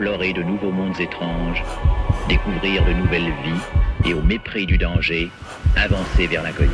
[0.00, 1.62] explorer de nouveaux mondes étranges,
[2.26, 5.30] découvrir de nouvelles vies et au mépris du danger,
[5.76, 6.70] avancer vers l'inconnu.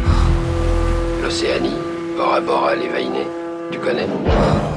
[1.21, 1.75] L'Océanie,
[2.17, 3.27] Bora Bora, les Vainés.
[3.73, 4.07] Tu connais?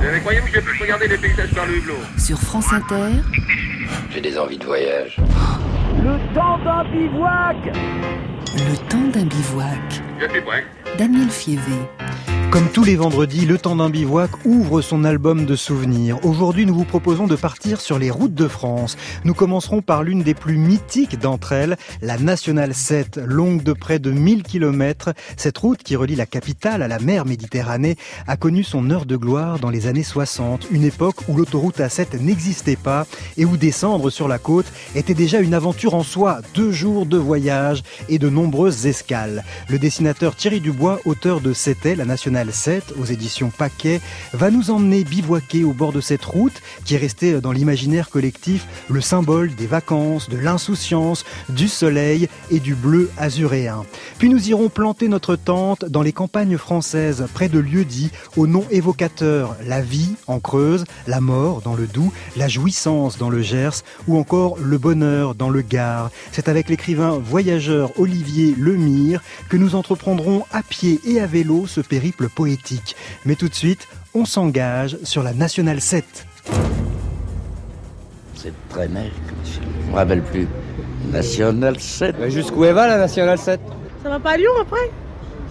[0.02, 1.94] Mais regarder les paysages par le hublot?
[2.18, 3.22] Sur France Inter,
[4.10, 5.18] J'ai des envies de voyage.
[6.04, 7.78] Le temps d'un bivouac
[8.58, 10.02] le temps d'un bivouac.
[10.20, 10.66] Je suis prêt.
[10.98, 11.72] Daniel Fievé.
[12.52, 16.18] Comme tous les vendredis, Le Temps d'un bivouac ouvre son album de souvenirs.
[16.26, 18.98] Aujourd'hui, nous vous proposons de partir sur les routes de France.
[19.24, 24.00] Nous commencerons par l'une des plus mythiques d'entre elles, la Nationale 7, longue de près
[24.00, 25.14] de 1000 km.
[25.38, 29.16] Cette route qui relie la capitale à la mer Méditerranée a connu son heure de
[29.16, 33.06] gloire dans les années 60, une époque où l'autoroute A7 n'existait pas
[33.38, 37.18] et où descendre sur la côte était déjà une aventure en soi, deux jours de
[37.18, 39.44] voyage et de nombreuses escales.
[39.70, 44.00] Le dessinateur Thierry Dubois, auteur de C'était la Nationale 7 aux éditions Paquet
[44.34, 48.66] va nous emmener bivouaquer au bord de cette route qui est restée dans l'imaginaire collectif
[48.90, 53.84] le symbole des vacances, de l'insouciance, du soleil et du bleu azuréen.
[54.18, 58.48] Puis nous irons planter notre tente dans les campagnes françaises près de lieux dits au
[58.48, 63.42] nom évocateur la vie en Creuse, la mort dans le Doubs, la jouissance dans le
[63.42, 66.12] Gers ou encore le bonheur dans le Gard.
[66.32, 71.82] C'est avec l'écrivain voyageur Olivier Lemire que nous entreprendrons à pied et à vélo ce
[71.82, 72.96] périple poétique.
[73.26, 76.26] Mais tout de suite, on s'engage sur la Nationale 7.
[78.36, 79.12] C'est très neige,
[79.44, 80.48] je me rappelle plus.
[81.12, 82.30] Nationale 7.
[82.30, 83.60] Jusqu'où elle va la Nationale 7
[84.04, 84.92] Ça va pas à Lyon après?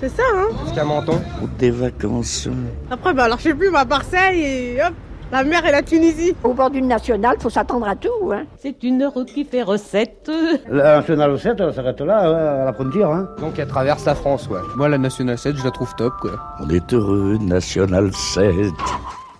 [0.01, 0.47] C'est ça, hein?
[0.65, 1.21] Jusqu'à Menton.
[1.41, 2.49] Route des vacances.
[2.91, 4.95] Après, bah alors je sais plus, ma Marseille et hop,
[5.33, 6.35] la mer et la Tunisie.
[6.45, 8.33] Au bord d'une nationale, faut s'attendre à tout.
[8.33, 8.45] Hein.
[8.59, 10.31] C'est une route qui fait recette.
[10.71, 13.11] La nationale 7, elle s'arrête là, à la frontière.
[13.11, 13.29] Hein.
[13.41, 14.61] Donc elle traverse la France, ouais.
[14.77, 16.33] Moi, la nationale 7, je la trouve top, quoi.
[16.61, 18.55] On est heureux, Nationale 7.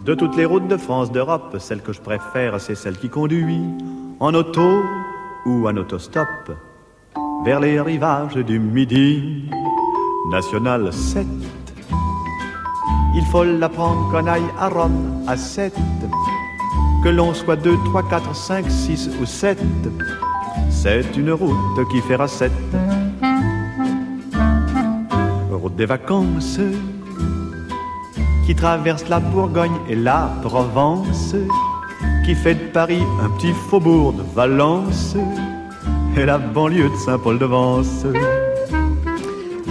[0.05, 3.61] De toutes les routes de France, d'Europe, celle que je préfère, c'est celle qui conduit
[4.21, 4.83] en auto
[5.47, 6.29] ou en autostop
[7.45, 9.51] vers les rivages du Midi.
[10.31, 11.27] Nationale 7.
[13.19, 15.75] Il faut la prendre qu'on aille à Rome à 7.
[17.03, 19.59] Que l'on soit 2, 3, 4, 5, 6 ou 7.
[20.71, 22.53] C'est une route qui fera 7.
[25.51, 26.61] Route des vacances
[28.47, 31.35] qui traverse la Bourgogne et la Provence,
[32.25, 35.17] qui fait de Paris un petit faubourg de Valence
[36.17, 38.07] et la banlieue de Saint-Paul-de-Vence.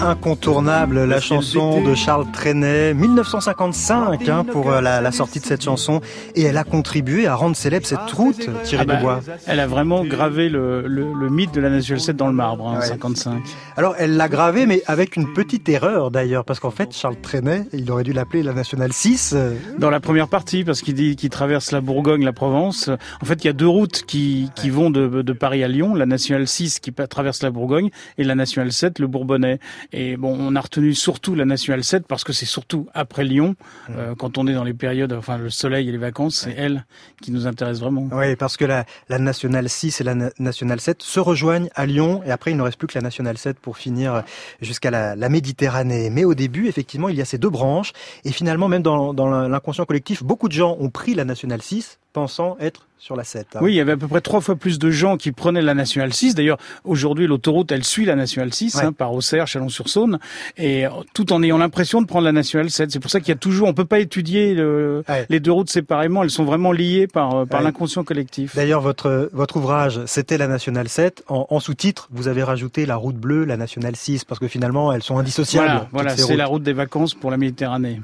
[0.02, 5.64] Incontournable, la chanson de Charles Trenet, 1955 hein, pour euh, la, la, sortie de cette
[5.64, 6.02] chanson,
[6.36, 9.20] et elle a contribué à rendre célèbre cette route, Thierry ah bah, Dubois.
[9.48, 12.68] Elle a vraiment gravé le, le, le, mythe de la Nationale 7 dans le marbre,
[12.68, 12.86] hein, ouais.
[12.86, 13.42] 55.
[13.76, 17.64] Alors elle l'a gravé, mais avec une petite erreur d'ailleurs, parce qu'en fait Charles Trenet,
[17.74, 19.36] il aurait dû l'appeler la Nationale 6.
[19.80, 22.90] Dans la première partie, parce qu'il dit qu'il traverse la Bourgogne, la Provence.
[23.22, 25.96] En fait, il y a deux routes qui, qui vont de, de Paris à Lyon,
[25.96, 29.60] la Nationale 6 qui traverse la Bourgogne et la Nationale 7, le Bourbonnais.
[29.94, 33.56] Et bon, on a retenu surtout la Nationale 7 parce que c'est surtout après Lyon,
[33.90, 33.94] mmh.
[33.98, 36.56] euh, quand on est dans les périodes, enfin le soleil et les vacances, c'est ouais.
[36.58, 36.86] elle
[37.22, 38.10] qui nous intéresse vraiment.
[38.12, 41.86] Oui, parce que la, la Nationale 6 et la na Nationale 7 se rejoignent à
[41.86, 44.24] Lyon et après il ne reste plus que la Nationale 7 pour finir
[44.62, 46.10] jusqu'à la, la, Méditerranée.
[46.10, 47.94] Mais au début, effectivement, il y a ces deux branches
[48.24, 52.00] et finalement, même dans, dans l'inconscient collectif, beaucoup de gens ont pris la Nationale 6
[52.18, 53.48] pensant être sur la 7.
[53.56, 53.60] Hein.
[53.62, 55.76] Oui, il y avait à peu près trois fois plus de gens qui prenaient la
[55.76, 56.34] Nationale 6.
[56.34, 58.86] D'ailleurs, aujourd'hui, l'autoroute, elle suit la Nationale 6, ouais.
[58.86, 60.18] hein, par Auxerre, Chalon-sur-Saône,
[60.58, 62.90] et tout en ayant l'impression de prendre la Nationale 7.
[62.92, 65.28] C'est pour ça qu'il y a toujours, on peut pas étudier le, ouais.
[65.30, 66.24] les deux routes séparément.
[66.24, 67.66] Elles sont vraiment liées par, par ouais.
[67.66, 68.56] l'inconscient collectif.
[68.56, 71.24] D'ailleurs, votre, votre ouvrage, c'était la Nationale 7.
[71.28, 74.92] En, en sous-titre, vous avez rajouté la route bleue, la Nationale 6, parce que finalement,
[74.92, 75.68] elles sont indissociables.
[75.68, 78.02] Voilà, voilà c'est la route des vacances pour la Méditerranée.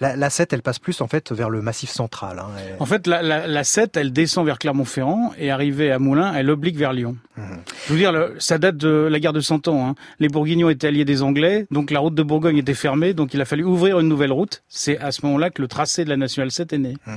[0.00, 2.38] La, la 7, elle passe plus, en fait, vers le massif central.
[2.38, 2.80] Hein, et...
[2.80, 6.50] En fait, la, la, la 7, elle descend vers Clermont-Ferrand et arrivée à Moulins, elle
[6.50, 7.16] oblique vers Lyon.
[7.36, 7.42] Mmh.
[7.86, 9.88] Je veux dire, le, ça date de la guerre de Cent Ans.
[9.88, 9.94] Hein.
[10.18, 13.40] Les Bourguignons étaient alliés des Anglais, donc la route de Bourgogne était fermée, donc il
[13.40, 14.62] a fallu ouvrir une nouvelle route.
[14.68, 16.94] C'est à ce moment-là que le tracé de la Nationale 7 est né.
[17.06, 17.10] Mmh.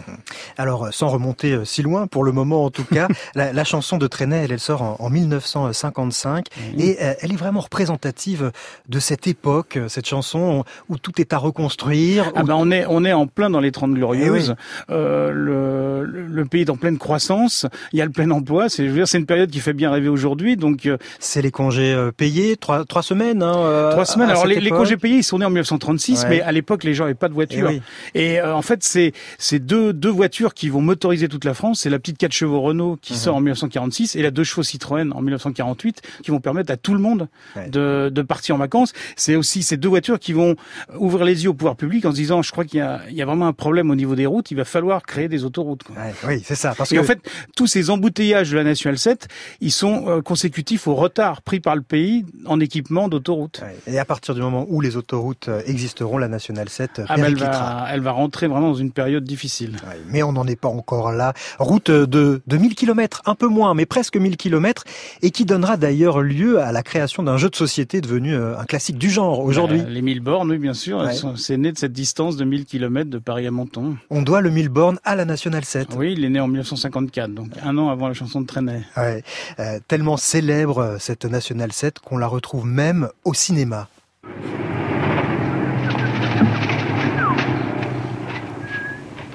[0.58, 3.98] Alors, sans remonter euh, si loin, pour le moment en tout cas, la, la, chanson
[3.98, 6.80] de Trenet, elle, elle sort en, en 1955 mmh.
[6.80, 8.52] et euh, elle est vraiment représentative
[8.88, 12.32] de cette époque, cette chanson où tout est à reconstruire.
[12.36, 12.46] Ah où...
[12.46, 14.56] ben on est on est en plein dans les Trente Glorieuses.
[14.58, 14.98] Eh oui.
[14.98, 18.70] euh, le, le pays est en pleine croissance, il y a le plein emploi.
[18.70, 20.58] C'est, c'est une période qui fait bien rêver aujourd'hui.
[20.58, 20.88] Donc
[21.20, 23.44] c'est les congés payés, trois, trois semaines.
[23.44, 24.30] Hein, trois semaines.
[24.30, 27.06] Alors les, les, congés payés, ils sont nés en 1936, mais à l'époque les gens
[27.06, 27.70] n'avaient pas de voiture.
[27.70, 27.82] Et,
[28.16, 31.82] et en fait c'est c'est deux deux voitures qui vont motoriser toute la France.
[31.82, 33.20] C'est la petite 4 chevaux Renault qui mhm.
[33.20, 36.94] sort en 1946 et la 2 chevaux Citroën en 1948 qui vont permettre à tout
[36.94, 37.28] le monde
[37.68, 38.94] de, de partir en vacances.
[39.16, 40.56] C'est aussi ces deux voitures qui vont
[40.98, 43.16] ouvrir les yeux au pouvoir public en se disant, je crois qu'il y a, il
[43.16, 45.84] y a vraiment un problème au niveau des routes, il va falloir créer des autoroutes.
[45.84, 45.96] Quoi.
[46.28, 46.74] Oui, c'est ça.
[46.78, 47.02] Parce et que...
[47.02, 47.20] en fait,
[47.56, 49.28] tous ces embouteillages de la Nationale 7,
[49.62, 53.62] ils sont euh, consécutifs au retard pris par le pays en équipement d'autoroutes.
[53.88, 57.36] Et à partir du moment où les autoroutes euh, existeront, la Nationale 7 ah, elle,
[57.36, 59.78] va, elle va rentrer vraiment dans une période difficile.
[60.10, 61.34] mais on n'en est pas encore là.
[61.60, 64.84] Route de, de 1000 km, un peu moins, mais presque 1000 km,
[65.22, 68.66] et qui donnera d'ailleurs lieu à la création d'un jeu de société devenu euh, un
[68.66, 69.82] classique du genre aujourd'hui.
[69.88, 71.08] les 1000 bornes, oui, bien sûr.
[71.36, 73.98] C'est né de cette distance de 1000 km de Paris à Menton.
[74.10, 75.93] On doit le 1000 bornes à la Nationale 7.
[75.96, 78.82] Oui, il est né en 1954, donc un an avant la chanson de Trenet.
[78.98, 79.22] Ouais.
[79.60, 83.88] Euh, tellement célèbre euh, cette Nationale 7 qu'on la retrouve même au cinéma.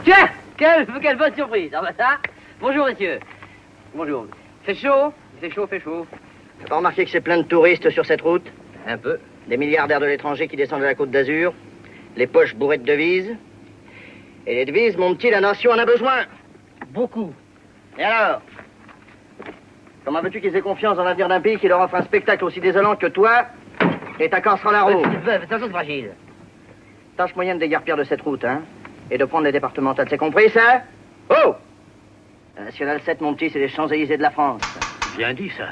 [0.05, 2.19] Tiens quelle, quelle bonne surprise Ah bah ça
[2.61, 3.21] Bonjour monsieur.
[3.95, 4.27] Bonjour.
[4.65, 5.13] Fait chaud?
[5.41, 6.07] Fait chaud, fait chaud.
[6.61, 8.47] T'as pas remarqué que c'est plein de touristes sur cette route?
[8.87, 9.19] Un peu.
[9.49, 11.55] Des milliardaires de l'étranger qui descendent de la côte d'Azur,
[12.17, 13.37] les poches bourrées de devises.
[14.47, 16.25] Et les devises, mon petit, la nation en a besoin.
[16.89, 17.33] Beaucoup.
[17.99, 18.41] Et alors?
[20.05, 22.61] Comment veux-tu qu'ils aient confiance dans l'avenir d'un pays qui leur offre un spectacle aussi
[22.61, 23.47] désolant que toi
[24.21, 26.11] et ta cassera la roue C'est fragile.
[27.17, 28.63] Tâche moyenne de déguerpir de cette route, hein
[29.11, 30.83] Et de prendre les départementales, c'est compris, ça?
[31.31, 31.55] Oh
[32.57, 34.63] La National 7, mon petit, c'est les Champs-Élysées de la France.
[35.17, 35.69] Bien dit, ça.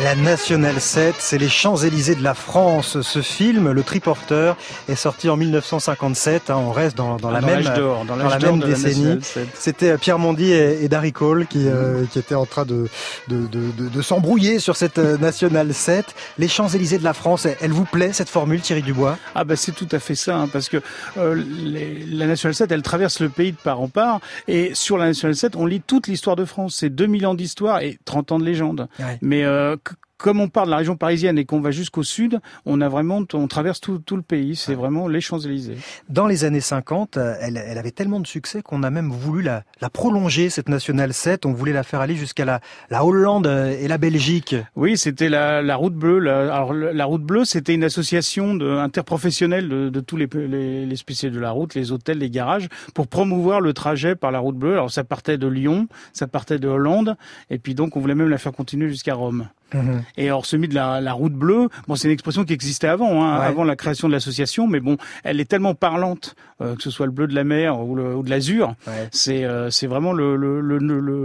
[0.00, 3.02] La Nationale 7, c'est les Champs-Élysées de la France.
[3.02, 4.56] Ce film, Le Triporteur,
[4.88, 6.48] est sorti en 1957.
[6.48, 9.18] Hein, on reste dans, dans la même, dans, dans la même décennie.
[9.52, 12.88] C'était Pierre Mondy et, et Darry Cole qui, euh, qui étaient en train de,
[13.28, 16.06] de, de, de, de s'embrouiller sur cette euh, Nationale 7.
[16.38, 19.18] Les Champs-Élysées de la France, elle vous plaît cette formule, Thierry Dubois?
[19.34, 20.80] Ah ben c'est tout à fait ça, hein, parce que
[21.18, 24.20] euh, les, la Nationale 7, elle traverse le pays de part en part.
[24.48, 26.76] Et sur la Nationale 7, on lit toute l'histoire de France.
[26.78, 28.88] C'est 2000 ans d'histoire et 30 ans de légende.
[28.98, 29.18] Ouais.
[29.20, 29.76] Mais euh,
[30.22, 33.22] comme on part de la région parisienne et qu'on va jusqu'au sud, on a vraiment,
[33.34, 34.56] on traverse tout, tout le pays.
[34.56, 35.76] C'est vraiment les Champs-Élysées.
[36.08, 39.64] Dans les années 50, elle, elle avait tellement de succès qu'on a même voulu la,
[39.80, 41.44] la, prolonger, cette Nationale 7.
[41.44, 44.54] On voulait la faire aller jusqu'à la, la Hollande et la Belgique.
[44.76, 46.20] Oui, c'était la, la route bleue.
[46.20, 50.86] La, alors, la route bleue, c'était une association de, interprofessionnelle de, de tous les, les,
[50.86, 54.38] les spécialistes de la route, les hôtels, les garages, pour promouvoir le trajet par la
[54.38, 54.74] route bleue.
[54.74, 57.16] Alors, ça partait de Lyon, ça partait de Hollande,
[57.50, 59.48] et puis donc, on voulait même la faire continuer jusqu'à Rome.
[59.74, 60.02] Mmh.
[60.16, 63.24] Et alors, celui de la, la route bleue, bon, c'est une expression qui existait avant,
[63.24, 63.46] hein, ouais.
[63.46, 67.06] avant la création de l'association, mais bon, elle est tellement parlante, euh, que ce soit
[67.06, 69.08] le bleu de la mer ou, le, ou de l'azur, ouais.
[69.10, 70.78] c'est euh, c'est vraiment le, le, le,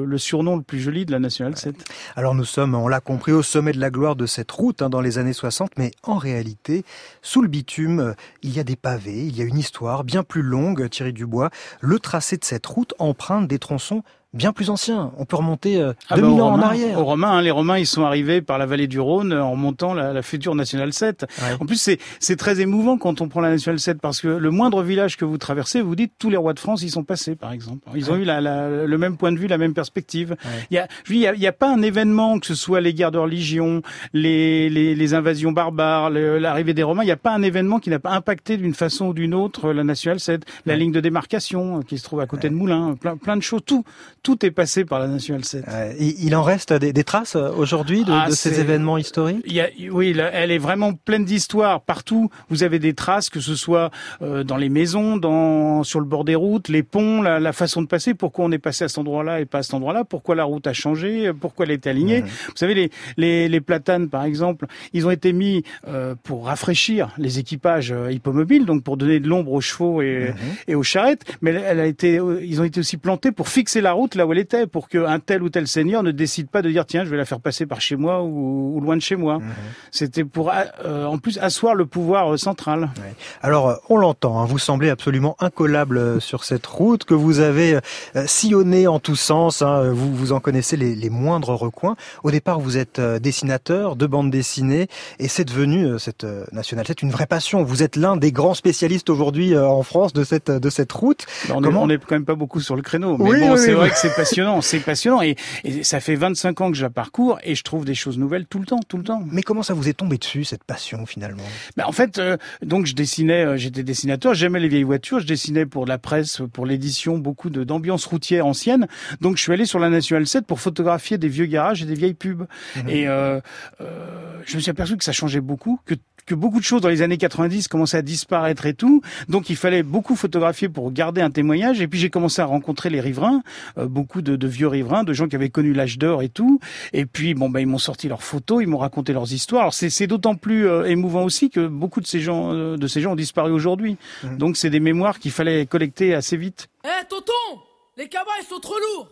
[0.06, 1.60] le, surnom le plus joli de la Nationale ouais.
[1.60, 1.76] 7.
[2.16, 4.90] Alors nous sommes, on l'a compris, au sommet de la gloire de cette route hein,
[4.90, 6.84] dans les années 60, mais en réalité,
[7.22, 10.42] sous le bitume, il y a des pavés, il y a une histoire bien plus
[10.42, 11.50] longue, Thierry Dubois.
[11.82, 14.04] Le tracé de cette route emprunte des tronçons
[14.38, 15.12] bien plus ancien.
[15.18, 17.00] On peut remonter euh, ah 2000 bah, ans Romains, en arrière.
[17.00, 19.94] Aux Romains, hein, les Romains, ils sont arrivés par la vallée du Rhône en montant
[19.94, 21.26] la, la future Nationale 7.
[21.42, 21.58] Ouais.
[21.60, 24.52] En plus, c'est, c'est très émouvant quand on prend la Nationale 7 parce que le
[24.52, 27.36] moindre village que vous traversez, vous dites tous les rois de France y sont passés,
[27.36, 27.90] par exemple.
[27.96, 28.22] Ils ont ouais.
[28.22, 30.36] eu la, la, le même point de vue, la même perspective.
[30.72, 32.46] Il y a, je dis, il y a, il y a pas un événement que
[32.46, 33.82] ce soit les guerres de religion,
[34.14, 37.04] les, les, les invasions barbares, le, l'arrivée des Romains.
[37.04, 39.72] Il n'y a pas un événement qui n'a pas impacté d'une façon ou d'une autre
[39.74, 43.18] la Nationale 7, la ligne de démarcation qui se trouve à côté de Moulins, plein,
[43.18, 43.62] plein de choses.
[43.66, 43.84] Tout,
[44.28, 45.64] tout est passé par la Nationale 7.
[45.70, 49.42] Euh, il en reste des, des traces euh, aujourd'hui de, ah, de ces événements historiques?
[49.46, 51.80] il y a, Oui, là, elle est vraiment pleine d'histoire.
[51.80, 53.90] Partout, vous avez des traces, que ce soit
[54.22, 57.82] euh, dans les maisons, dans, sur le bord des routes, les ponts, la, la, façon
[57.82, 60.36] de passer, pourquoi on est passé à cet endroit-là et pas à cet endroit-là, pourquoi
[60.36, 62.24] la route a changé, pourquoi elle est alignée.
[62.24, 62.26] Mmh.
[62.48, 67.14] Vous savez, les, les, les, platanes, par exemple, ils ont été mis euh, pour rafraîchir
[67.18, 70.72] les équipages euh, hippomobiles, donc pour donner de l'ombre aux chevaux et, mmh.
[70.72, 73.94] et, aux charrettes, mais elle a été, ils ont été aussi plantés pour fixer la
[73.94, 76.70] route là où elle était, pour qu'un tel ou tel seigneur ne décide pas de
[76.70, 79.16] dire tiens je vais la faire passer par chez moi ou, ou loin de chez
[79.16, 79.40] moi.
[79.40, 79.44] Mmh.
[79.92, 82.90] C'était pour euh, en plus asseoir le pouvoir euh, central.
[82.98, 83.14] Ouais.
[83.42, 87.40] Alors euh, on l'entend, hein, vous semblez absolument incollable euh, sur cette route que vous
[87.40, 87.76] avez
[88.16, 89.62] euh, sillonné en tous sens.
[89.62, 91.96] Hein, vous vous en connaissez les, les, moindres recoins.
[92.24, 94.88] Au départ vous êtes dessinateur de bande dessinée
[95.20, 97.64] et c'est devenu cette nationale c'est une vraie passion.
[97.64, 101.26] Vous êtes l'un des grands spécialistes aujourd'hui en France de cette de cette route.
[101.48, 101.82] Bah, on, Comment...
[101.82, 103.70] est, on est quand même pas beaucoup sur le créneau, mais oui, bon oui, c'est
[103.70, 103.76] oui.
[103.76, 105.22] vrai c'est passionnant, c'est passionnant.
[105.22, 108.18] Et, et, ça fait 25 ans que je la parcours et je trouve des choses
[108.18, 109.24] nouvelles tout le temps, tout le temps.
[109.30, 111.44] Mais comment ça vous est tombé dessus, cette passion, finalement?
[111.76, 115.28] Ben, En fait, euh, donc je dessinais, euh, j'étais dessinateur, j'aimais les vieilles voitures, je
[115.28, 118.88] dessinais pour la presse, pour l'édition, beaucoup d'ambiance routière ancienne.
[119.22, 121.96] Donc je suis allé sur la National 7 pour photographier des vieux garages et des
[121.96, 122.48] vieilles pubs.
[122.76, 122.90] Mmh.
[122.90, 123.40] Et euh,
[123.82, 125.96] euh, je me suis aperçu que ça changeait beaucoup, que
[126.28, 129.02] que beaucoup de choses dans les années 90 commençaient à disparaître et tout.
[129.30, 131.82] Donc il fallait beaucoup photographier pour garder un témoignage.
[131.82, 133.42] Et puis j'ai commencé à rencontrer les riverains,
[133.78, 136.60] euh, beaucoup de, de, vieux riverains, de gens qui avaient connu l'âge d'or et tout.
[136.94, 139.62] Et puis bon ben ils m'ont sorti leurs photos, ils m'ont raconté leurs histoires.
[139.62, 143.02] Alors c'est d'autant plus euh, émouvant aussi que beaucoup de ces gens euh, de ces
[143.02, 143.98] gens ont disparu aujourd'hui.
[144.24, 144.38] Mmh.
[144.38, 146.68] Donc c'est des mémoires qu'il fallait collecter assez vite.
[146.84, 147.62] Hé hey, tonton,
[147.98, 149.10] les cabas ils sont trop lourds.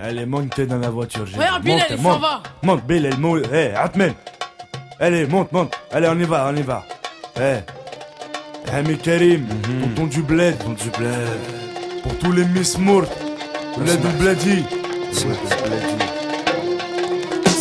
[0.00, 1.26] Allez, monte dans la voiture.
[1.32, 2.42] Regarde, Bilal, il s'en va.
[2.62, 3.46] Monte, Bilal, monte.
[3.52, 4.14] Hé, hey, Atmen.
[5.00, 5.74] Allez, monte, monte.
[5.92, 6.84] Allez, on y va, on y va.
[7.40, 7.60] Eh.
[8.68, 9.80] Eh, mais Karim, mm -hmm.
[9.82, 10.58] tonton du bled.
[10.58, 11.38] Tonton du bled.
[12.02, 13.08] Pour tous les Miss Mourt.
[13.76, 14.64] Bled du bledi.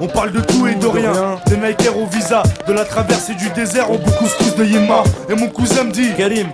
[0.00, 1.12] On parle de tout et de rien.
[1.46, 5.02] Des Nikers au visa, de la traversée du désert au couscous de Yema.
[5.28, 6.48] Et mon cousin me dit Karim,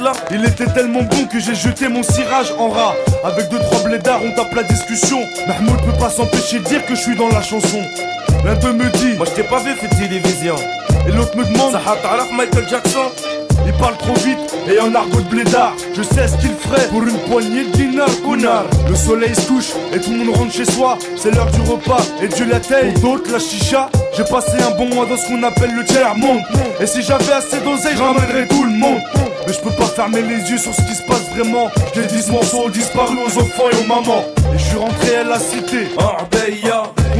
[0.00, 2.94] là Il était tellement bon que j'ai jeté mon cirage en rat.
[3.24, 5.18] Avec deux trois blédards, on tape la discussion.
[5.46, 7.82] Mahmoud peut pas s'empêcher de dire que je suis dans la chanson.
[8.44, 10.56] L'un d'eux me dit Moi je t'ai pas vu fait télévision.
[11.06, 11.80] Et l'autre me demande Ça
[12.32, 13.10] Michael Jackson
[13.74, 14.38] il parle trop vite
[14.70, 15.74] et en argot de blédard.
[15.94, 18.64] Je sais ce qu'il ferait pour une poignée de dinars, connard.
[18.88, 20.98] Le soleil se couche et tout le monde rentre chez soi.
[21.16, 22.60] C'est l'heure du repas et Dieu la
[23.00, 23.88] d'autres, la chicha.
[24.16, 26.42] J'ai passé un bon mois dans ce qu'on appelle le tiers monde.
[26.80, 29.00] Et si j'avais assez d'oseille, je ramènerais tout le monde.
[29.46, 31.68] Mais je peux pas fermer les yeux sur ce qui se passe vraiment.
[31.94, 34.24] J'ai 10 morceaux disparus aux enfants et aux mamans.
[34.54, 35.88] Et je suis rentré à la cité.
[35.98, 37.03] Arbeya.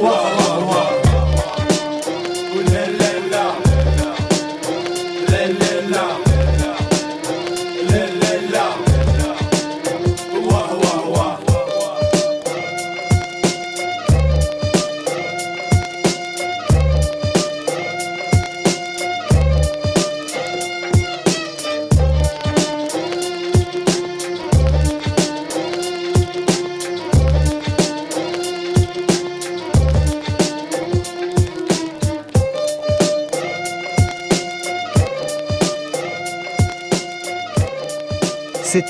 [0.00, 0.39] was.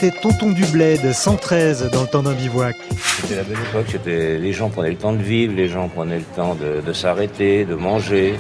[0.01, 2.75] C'était Tonton du Bled, 113 dans le temps d'un bivouac.
[2.97, 6.25] C'était la belle époque, les gens prenaient le temps de vivre, les gens prenaient le
[6.37, 8.35] temps de, s'arrêter, de manger.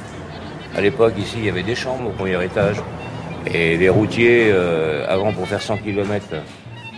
[0.74, 2.76] À l'époque, ici, il y avait des chambres au premier étage.
[3.52, 6.28] Et les routiers, euh, avant, pour faire 100 km,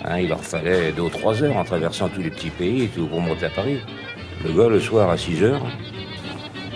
[0.04, 2.88] Hein, il leur fallait deux ou trois heures en traversant tous les petits pays et
[2.88, 3.78] tout pour monter à Paris.
[4.44, 5.64] Le gars, le soir à 6 heures,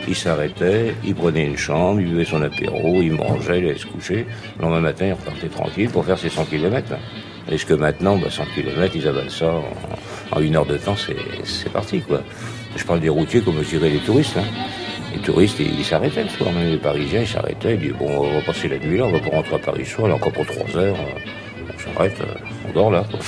[0.06, 3.86] il s'arrêtait, il prenait une chambre, il buvait son apéro, il mangeait, il allait se
[3.86, 4.26] coucher.
[4.58, 6.94] Le lendemain matin, il repartait tranquille pour faire ses 100 km.
[7.50, 9.52] Est-ce que maintenant, bah, 100 km, ils avalent ça
[10.32, 12.22] en, une heure de temps, c'est parti, quoi.
[12.76, 14.36] Je parle des routiers comme je dirais les touristes.
[14.36, 14.44] Hein.
[15.14, 18.42] Les touristes, ils s'arrêtaient le soir, les Parisiens, ils s'arrêtaient, ils disaient, bon, on va
[18.42, 20.76] passer la nuit là, on va pas rentrer à Paris soir, là, encore pour trois
[20.76, 22.34] heures, on s'arrête, euh,
[22.68, 23.20] on dort là, quoi.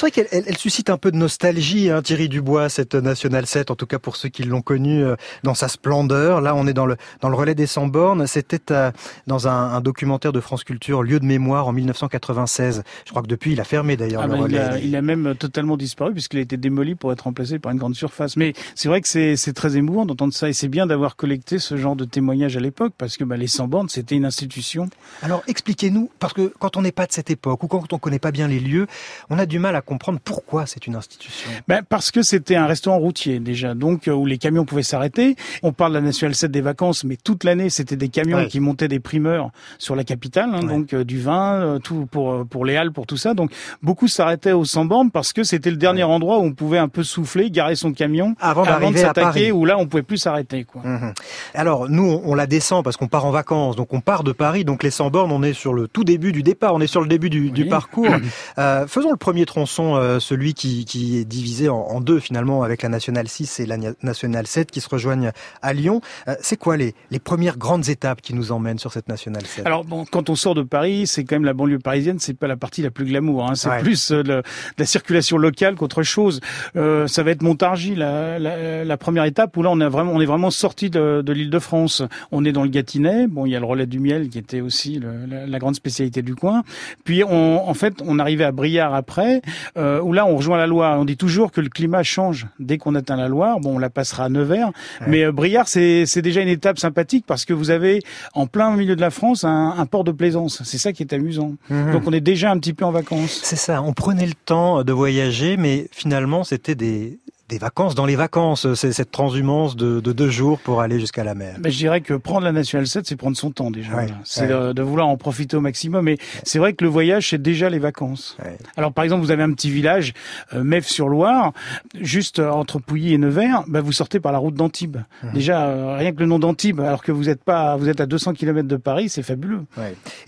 [0.00, 3.44] C'est vrai qu'elle elle, elle suscite un peu de nostalgie, hein, Thierry Dubois, cette National
[3.44, 6.40] 7, en tout cas pour ceux qui l'ont connue euh, dans sa splendeur.
[6.40, 8.26] Là, on est dans le, dans le relais des 100 bornes.
[8.26, 8.92] C'était euh,
[9.26, 12.82] dans un, un documentaire de France Culture, Lieu de mémoire, en 1996.
[13.04, 14.58] Je crois que depuis, il a fermé d'ailleurs Ah le ben, il, relais.
[14.58, 17.78] a, il a même totalement disparu puisqu'il a été démoli pour être remplacé par une
[17.78, 18.38] grande surface.
[18.38, 21.76] Mais c'est vrai que c'est très émouvant d'entendre ça et c'est bien d'avoir collecté ce
[21.76, 24.88] genre de témoignages à l'époque parce que bah, les 100 bornes, c'était une institution.
[25.20, 28.18] Alors expliquez-nous, parce que quand on n'est pas de cette époque ou quand on connaît
[28.18, 28.86] pas bien les lieux,
[29.28, 31.50] on a du mal à comprendre pourquoi c'est une institution.
[31.66, 35.34] Ben, parce que c'était un restaurant routier déjà, donc euh, où les camions pouvaient s'arrêter.
[35.64, 38.46] On parle de la National 7 des vacances, mais toute l'année c'était des camions Ouais.
[38.46, 42.46] qui montaient des primeurs sur la capitale, hein, donc euh, du vin, euh, tout pour
[42.46, 43.34] pour les halles, pour tout ça.
[43.34, 43.50] Donc
[43.82, 46.88] beaucoup s'arrêtaient au 100 bornes parce que c'était le dernier endroit où on pouvait un
[46.88, 48.96] peu souffler, garer son camion Avant de à Paris.
[48.96, 50.62] s'attaquer, où là on pouvait plus s'arrêter.
[50.62, 50.82] Quoi.
[50.84, 51.12] Mhm.
[51.54, 54.64] Alors nous, on, la descend parce qu'on part en vacances, donc on part de Paris,
[54.64, 57.00] donc les 100 bornes, on est sur le tout début du départ, on est sur
[57.00, 58.06] le début du, du parcours.
[58.58, 62.62] Euh, faisons le premier tronçon, euh, celui qui, qui est divisé en, en deux finalement
[62.62, 65.30] avec la nationale 6 et la na- nationale 7 qui se rejoignent
[65.62, 66.00] à Lyon.
[66.28, 69.66] Euh, c'est quoi les, les premières grandes étapes qui nous emmènent sur cette nationale 7
[69.66, 72.46] Alors bon, quand on sort de Paris, c'est quand même la banlieue parisienne, c'est pas
[72.46, 73.46] la partie la plus glamour.
[73.48, 73.80] Hein, c'est Ouais.
[73.80, 74.42] plus euh, le- de
[74.78, 76.40] la circulation locale qu'autre chose.
[76.76, 80.12] Euh, ça va être Montargis, la, la, la première étape où là on est vraiment,
[80.12, 82.02] on est vraiment sorti de, de l'Île-de-France.
[82.32, 83.26] On est dans le Gâtinais.
[83.28, 85.74] Bon, il y a le relais du miel qui était aussi le- la, la grande
[85.74, 86.62] spécialité du coin.
[87.04, 89.42] Puis on, en fait, on arrivait à Briard après,
[89.76, 90.98] euh, où là on rejoint la Loire.
[91.00, 93.60] On dit toujours que le climat change dès qu'on atteint la Loire.
[93.60, 94.70] Bon, on la passera à Nevers,
[95.06, 98.02] mais euh, Briard c'est c'est déjà une étape sympathique parce que vous avez
[98.34, 100.62] en plein milieu de la France un, un port de plaisance.
[100.64, 101.54] C'est ça qui est amusant.
[101.68, 101.92] Mhm.
[101.92, 103.40] Donc on est déjà un petit peu en vacances.
[103.42, 107.18] C'est ça, on prenait le temps de voyager, mais finalement c'était des,
[107.50, 111.24] des vacances dans les vacances, c'est cette transhumance de, de deux jours pour aller jusqu'à
[111.24, 111.56] la mer.
[111.58, 113.94] Ben, je dirais que prendre la National 7, c'est prendre son temps déjà.
[113.94, 114.06] Ouais.
[114.24, 114.68] C'est ouais.
[114.68, 116.04] de, de vouloir en profiter au maximum.
[116.04, 118.36] Mais c'est vrai que le voyage, c'est déjà les vacances.
[118.76, 120.14] Alors par exemple, vous avez un petit village,
[120.54, 121.52] euh, Mève-sur-Loire,
[122.00, 123.64] juste euh, entre Pouilly et Nevers.
[123.66, 124.98] Ben, vous sortez par la route d'Antibes.
[125.24, 125.32] Mhm.
[125.32, 128.06] Déjà, euh, rien que le nom d'Antibes, alors que vous êtes pas, vous êtes à
[128.06, 129.62] 200 km de Paris, c'est fabuleux.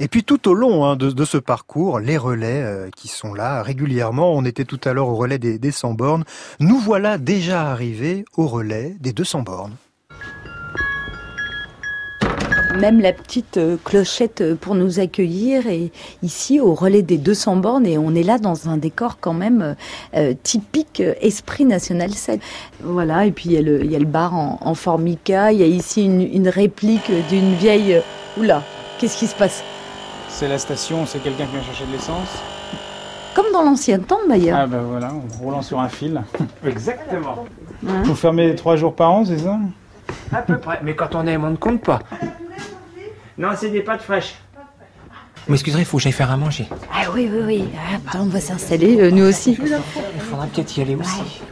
[0.00, 3.32] Et puis tout au long hein, de, de ce parcours, les relais euh, qui sont
[3.32, 4.32] là régulièrement.
[4.34, 6.24] On était tout à l'heure au relais des, des 100 bornes.
[6.58, 9.76] Nous voilà déjà arrivés au relais des 200 bornes.
[12.78, 15.90] Même la petite euh, clochette pour nous accueillir est
[16.22, 19.76] ici au relais des 200 bornes et on est là dans un décor quand même
[20.16, 22.40] euh, typique euh, esprit national 7.
[22.82, 25.52] Voilà, et puis il y a le, il y a le bar en, en formica,
[25.52, 28.00] il y a ici une, une réplique d'une vieille...
[28.38, 28.62] Oula,
[28.98, 29.62] qu'est-ce qui se passe?
[30.30, 32.42] C'est la station, c'est quelqu'un qui vient chercher de l'essence.
[33.34, 34.58] Comme dans l'ancien temps d'ailleurs.
[34.62, 36.22] Ah ben voilà, en roulant sur un fil.
[36.66, 37.46] Exactement.
[37.88, 39.58] Hein Vous fermez trois jours par an, c'est ça?
[40.32, 40.80] À peu près.
[40.82, 42.00] Mais quand on aime, on ne compte pas.
[43.38, 44.34] Non, c'est des pâtes fraîches.
[45.48, 46.68] Mais excusez, il faut que j'aille faire à manger.
[46.92, 47.64] Ah oui, oui, oui.
[47.76, 49.58] Ah, bah, on va s'installer, euh, nous aussi.
[49.60, 51.42] Il faudra peut-être y aller aussi.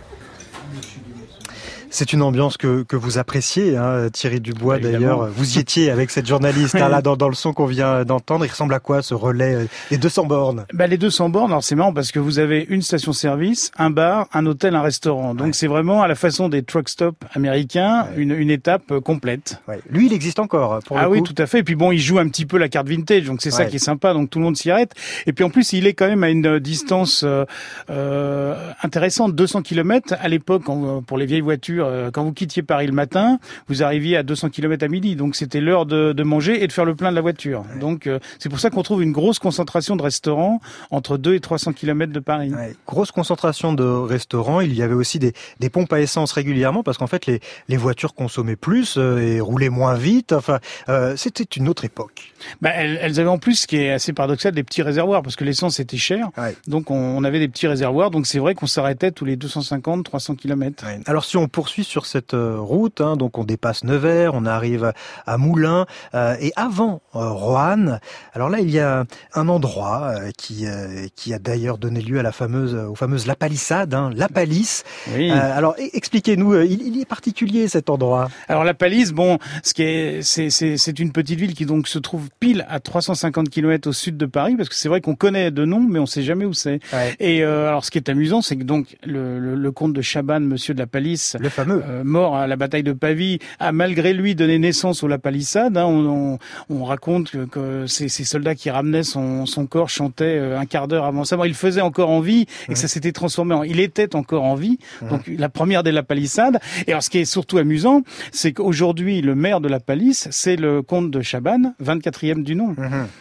[1.90, 4.98] C'est une ambiance que, que vous appréciez, hein, Thierry Dubois Évidemment.
[4.98, 5.26] d'ailleurs.
[5.34, 8.44] Vous y étiez avec cette journaliste hein, là dans, dans le son qu'on vient d'entendre.
[8.44, 10.66] Il ressemble à quoi ce relais euh, des 200 bornes?
[10.72, 14.28] Bah, les 200 bornes, alors c'est marrant parce que vous avez une station-service, un bar,
[14.32, 15.34] un hôtel, un restaurant.
[15.34, 19.60] Donc c'est vraiment à la façon des truck stops américains, une, une étape euh, complète.
[19.66, 19.80] Ouais.
[19.90, 21.32] Lui, il existe encore pour ah le oui, coup.
[21.32, 21.58] tout à fait.
[21.58, 23.76] Et puis bon, il joue un petit peu la carte vintage, donc c'est ça qui
[23.76, 24.12] est sympa.
[24.14, 24.92] Donc tout le monde s'y arrête.
[25.26, 27.44] Et puis en plus, il est quand même à une euh, distance euh,
[27.90, 30.14] euh, intéressante, 200 km.
[30.20, 33.38] À l'époque, euh, pour les vieilles voitures, euh, quand vous quittiez Paris le matin,
[33.68, 35.16] vous arriviez à 200 km à midi.
[35.16, 37.64] Donc c'était l'heure de, de manger et de faire le plein de la voiture.
[37.80, 41.40] Donc euh, c'est pour ça qu'on trouve une grosse concentration de restaurants entre 2 et
[41.40, 42.52] 300 km de Paris.
[42.52, 42.74] Ouais.
[42.86, 44.60] Grosse concentration de restaurants.
[44.60, 47.76] Il y avait aussi des, des pompes à essence régulièrement parce qu'en fait, les, les
[47.76, 50.32] voitures consommaient plus euh, et roulaient moins vite.
[50.32, 52.32] Enfin, euh, c'était une autre époque.
[52.60, 55.36] Bah, elles, elles avaient en plus, ce qui est assez paradoxal, des petits réservoirs parce
[55.36, 56.30] que l'essence était chère.
[56.66, 58.10] Donc on, on avait des petits réservoirs.
[58.10, 60.84] Donc c'est vrai qu'on s'arrêtait tous les 250, 300 km.
[61.06, 63.00] Alors si on poursuit poursuit sur cette euh, route.
[63.00, 63.16] Hein.
[63.16, 64.92] donc on dépasse Nevers, on arrive
[65.24, 68.00] à Moulins euh, et avant euh, Roanne.
[68.32, 69.04] Alors là, il y a
[69.34, 70.66] un endroit qui
[71.14, 74.82] qui a d'ailleurs donné lieu à la fameuse aux fameuses La Palissade, hein, La Palisse.
[75.14, 75.30] Oui.
[75.30, 78.28] alors e-, expliquez-nous, il, il, est particulier cet endroit.
[78.48, 82.00] Alors la Palisse, bon, ce qui est c'est c'est une petite ville qui donc se
[82.00, 85.52] trouve pile à 350 km au sud de Paris, parce que c'est vrai qu'on connaît
[85.52, 86.80] de nom, mais on sait jamais où c'est.
[86.92, 87.14] Ouais.
[87.20, 90.44] Et alors ce qui est amusant, c'est que donc le, le, le comte de Chabannes,
[90.44, 94.12] Monsieur de la Palisse, le fameux, euh, mort à la bataille de Pavie, a malgré
[94.12, 95.76] lui donné naissance au La Palissade.
[95.76, 95.84] Hein.
[95.86, 96.38] On, on,
[96.70, 100.66] on, raconte que, que ces, ces, soldats qui ramenaient son, son corps chantaient euh, un
[100.66, 101.46] quart d'heure avant sa mort.
[101.46, 103.62] Il faisait encore en vie et que ça s'était transformé en.
[103.62, 104.78] Il était encore en vie.
[105.08, 106.58] Donc la première des La Palissade.
[106.86, 110.56] Et alors ce qui est surtout amusant, c'est qu'aujourd'hui le maire de La Palisse, c'est
[110.56, 112.74] le comte de Chabannes, 24e du nom.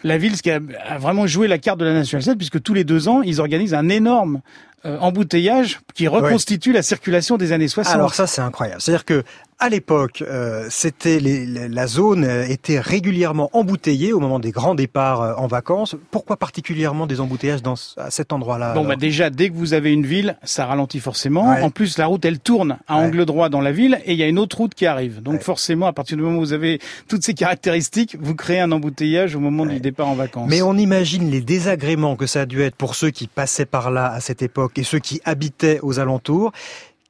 [0.03, 2.83] La ville qui a, a, vraiment joué la carte de la nationalité puisque tous les
[2.83, 4.41] deux ans ils organisent un énorme
[4.85, 7.93] euh, embouteillage qui reconstitue la circulation des années 60.
[7.93, 8.81] Alors ça c'est incroyable.
[8.81, 9.23] C'est-à-dire que
[9.59, 15.21] à l'époque, euh, c'était les, la zone était régulièrement embouteillée au moment des grands départs
[15.21, 15.97] euh, en vacances.
[16.11, 19.91] Pourquoi particulièrement des embouteillages dans à cet endroit-là Bon, bah déjà dès que vous avez
[19.91, 21.49] une ville, ça ralentit forcément.
[21.49, 21.61] Ouais.
[21.61, 23.05] En plus, la route elle tourne à ouais.
[23.05, 25.21] angle droit dans la ville et il y a une autre route qui arrive.
[25.21, 28.71] Donc forcément, à partir du moment où vous avez toutes ces caractéristiques, vous créez un
[28.71, 30.49] embouteillage au moment du départ en vacances.
[30.49, 33.91] Mais on imagine les désagréments que ça a dû être pour ceux qui passaient par
[33.91, 36.53] là à cette époque et ceux qui habitaient aux alentours.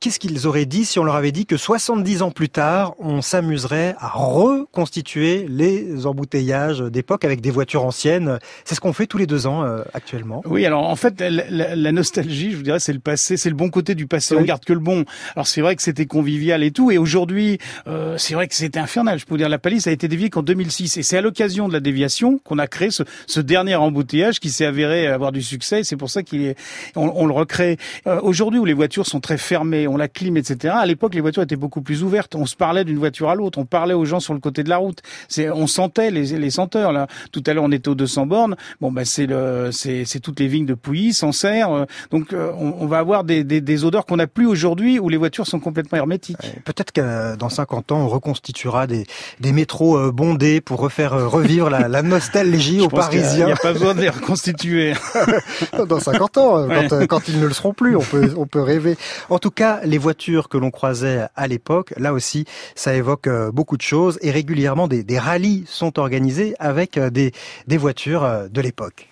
[0.02, 3.22] Qu'est-ce qu'ils auraient dit si on leur avait dit que 70 ans plus tard, on
[3.22, 8.40] s'amuserait à reconstituer les embouteillages d'époque avec des voitures anciennes?
[8.64, 10.42] C'est ce qu'on fait tous les deux ans euh, actuellement.
[10.46, 13.58] Oui, alors en fait, la, la, nostalgie, je vous dirais, c'est le passé, c'est le
[13.58, 14.36] bon côté du passé.
[14.36, 14.42] Oui.
[14.42, 15.04] On garde que le bon.
[15.36, 17.58] Alors c'est vrai que c'était convivial et tout, et aujourd'hui,
[17.88, 19.20] euh, c'est vrai que c'était infernal.
[19.20, 21.68] Je peux vous dire, la palisse a été déviée qu'en 2006, et c'est à l'occasion
[21.68, 25.42] de la déviation qu'on a créé ce, ce, dernier embouteillage qui s'est avéré avoir du
[25.42, 25.84] succès.
[25.84, 26.56] C'est pour ça qu'on
[26.96, 27.76] on le recrée.
[28.08, 30.74] Euh, aujourd'hui, où les voitures sont très fermées, on la clim, etc.
[30.78, 32.36] À l'époque, les voitures étaient beaucoup plus ouvertes.
[32.36, 33.60] On se parlait d'une voiture à l'autre.
[33.60, 35.00] On parlait aux gens sur le côté de la route.
[35.28, 36.92] C'est, on sentait les, les senteurs.
[36.92, 38.56] Là, tout à l'heure, on était aux 200 bornes.
[38.82, 41.86] Bon, ben c'est le, c'est, c'est toutes les vignes de Pouilly, Sancerre.
[42.12, 45.10] Donc, euh, on, on, va avoir des, des, des odeurs qu'on n'a plus aujourd'hui, où
[45.10, 46.38] les voitures sont complètement hermétiques.
[46.66, 49.06] Peut-être que dans 50 ans, on reconstituera des,
[49.40, 53.30] des métros euh, bondés pour refaire euh, revivre la, la nostalgie aux Parisiens.
[53.32, 54.94] Il n'y a, a, pas besoin de les reconstituer.
[55.88, 56.88] dans 50 ans, ouais.
[56.90, 58.98] quand, quand, ils ne le seront plus, on peut, on peut rêver.
[59.30, 63.52] En tout cas, les voitures que l'on croisait à l'époque, là aussi, ça évoque euh,
[63.52, 67.32] beaucoup de choses et régulièrement des, des rallyes sont organisés avec euh, des,
[67.78, 69.10] voitures euh, de l'époque.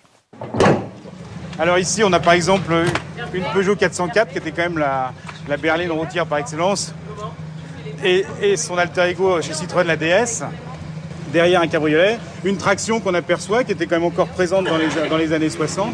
[1.58, 2.72] Alors ici, on a par exemple
[3.34, 5.12] une Peugeot 404 qui était quand même la,
[5.48, 6.94] la berline routière par excellence
[8.04, 10.44] et, et son alter ego chez Citroën, la DS
[11.32, 14.88] derrière un cabriolet, une traction qu'on aperçoit qui était quand même encore présente dans les,
[15.08, 15.92] dans les années 60.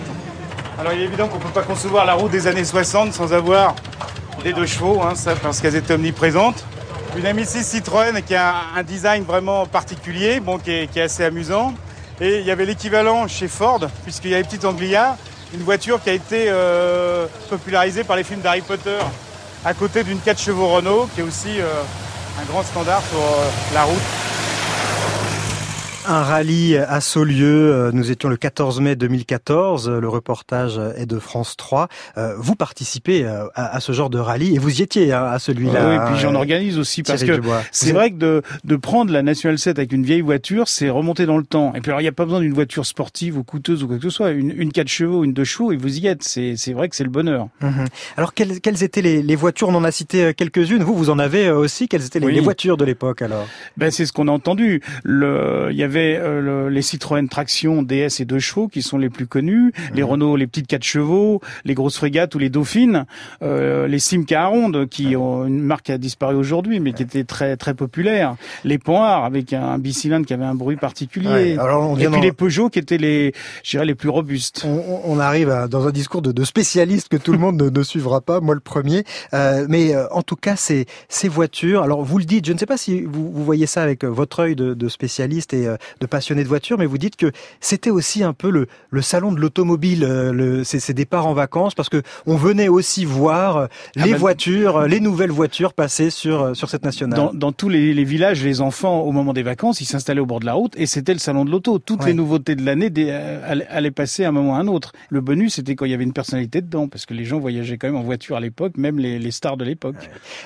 [0.79, 3.33] Alors il est évident qu'on ne peut pas concevoir la route des années 60 sans
[3.33, 3.75] avoir
[4.43, 6.65] des deux chevaux, hein, ça, parce qu'elles étaient omniprésentes.
[7.17, 11.75] Une M6 Citroën qui a un design vraiment particulier, bon, qui, est, assez amusant.
[12.21, 15.17] Et il y avait l'équivalent chez Ford, puisqu'il y a les petites Anglia,
[15.53, 18.99] une voiture qui a été euh, popularisée par les films d'Harry Potter,
[19.65, 21.83] à côté d'une 4 chevaux Renault, qui est aussi euh,
[22.41, 24.24] un grand standard sur euh, la route.
[26.07, 31.57] Un rallye à Saulieu, nous étions le 14 mai 2014, le reportage est de France
[31.57, 31.89] 3.
[32.37, 35.89] Vous participez à, ce genre de rallye et vous y étiez hein, à celui-là.
[35.89, 37.41] Oui, et puis j'en organise aussi parce que
[37.73, 41.25] c'est vrai que de, de prendre la National 7 avec une vieille voiture, c'est remonter
[41.25, 41.73] dans le temps.
[41.75, 43.97] Et puis alors il n'y a pas besoin d'une voiture sportive ou coûteuse ou quoi
[43.97, 46.23] que ce soit, une, une 4 chevaux, une 2 chevaux et vous y êtes.
[46.23, 47.49] C'est vrai que c'est le bonheur.
[47.61, 47.85] Mmh.
[48.17, 49.69] Alors quelles, quelles étaient les, les, voitures?
[49.69, 50.83] On en a cité quelques-unes.
[50.83, 51.89] Vous, vous en avez aussi.
[51.89, 52.35] Quelles étaient les, oui.
[52.35, 53.47] les voitures de l'époque alors?
[53.77, 54.83] Ben c'est ce qu'on a entendu.
[55.03, 59.11] Le, il y avait euh, les Citroën traction DS et deux chevaux qui sont les
[59.11, 59.95] plus connus, mmh.
[59.95, 63.07] les Renault les petites 4 chevaux, les grosses frégates ou les Dauphines,
[63.43, 67.03] euh, les Simca à ronde qui ont une marque qui a disparu aujourd'hui mais qui
[67.03, 71.59] était très très populaire, les Points avec un bicylindre qui avait un bruit particulier, ouais.
[71.59, 73.33] Alors, on et puis les Peugeot qui étaient les
[73.73, 74.65] les plus robustes.
[74.65, 77.69] On, on arrive à, dans un discours de, de spécialiste que tout le monde ne,
[77.69, 81.83] ne, suivra pas, moi le premier, euh, mais euh, en tout cas ces ces voitures,
[81.83, 84.41] alors vous le dites, je ne sais pas si vous, vous voyez ça avec votre
[84.41, 87.91] œil de, de spécialiste et euh, de passionné de voitures, mais vous dites que c'était
[87.91, 91.89] aussi un peu le, le salon de l'automobile, le, ces, ces, départs en vacances, parce
[91.89, 93.67] que on venait aussi voir euh,
[93.97, 97.19] les ah ben, voitures, les nouvelles voitures passer sur euh, sur cette nationale.
[97.19, 100.27] Dans, dans tous les, les, villages, les enfants, au moment des vacances, ils s'installaient au
[100.27, 101.79] bord de la route et c'était le salon de l'auto.
[101.79, 102.09] Toutes ouais.
[102.09, 104.93] les nouveautés de l'année allaient, passer à un moment à un autre.
[105.09, 107.79] Le bonus, c'était quand il y avait une personnalité dedans, parce que les gens voyageaient
[107.79, 109.97] quand même en voiture à l'époque, même les, les, stars de l'époque.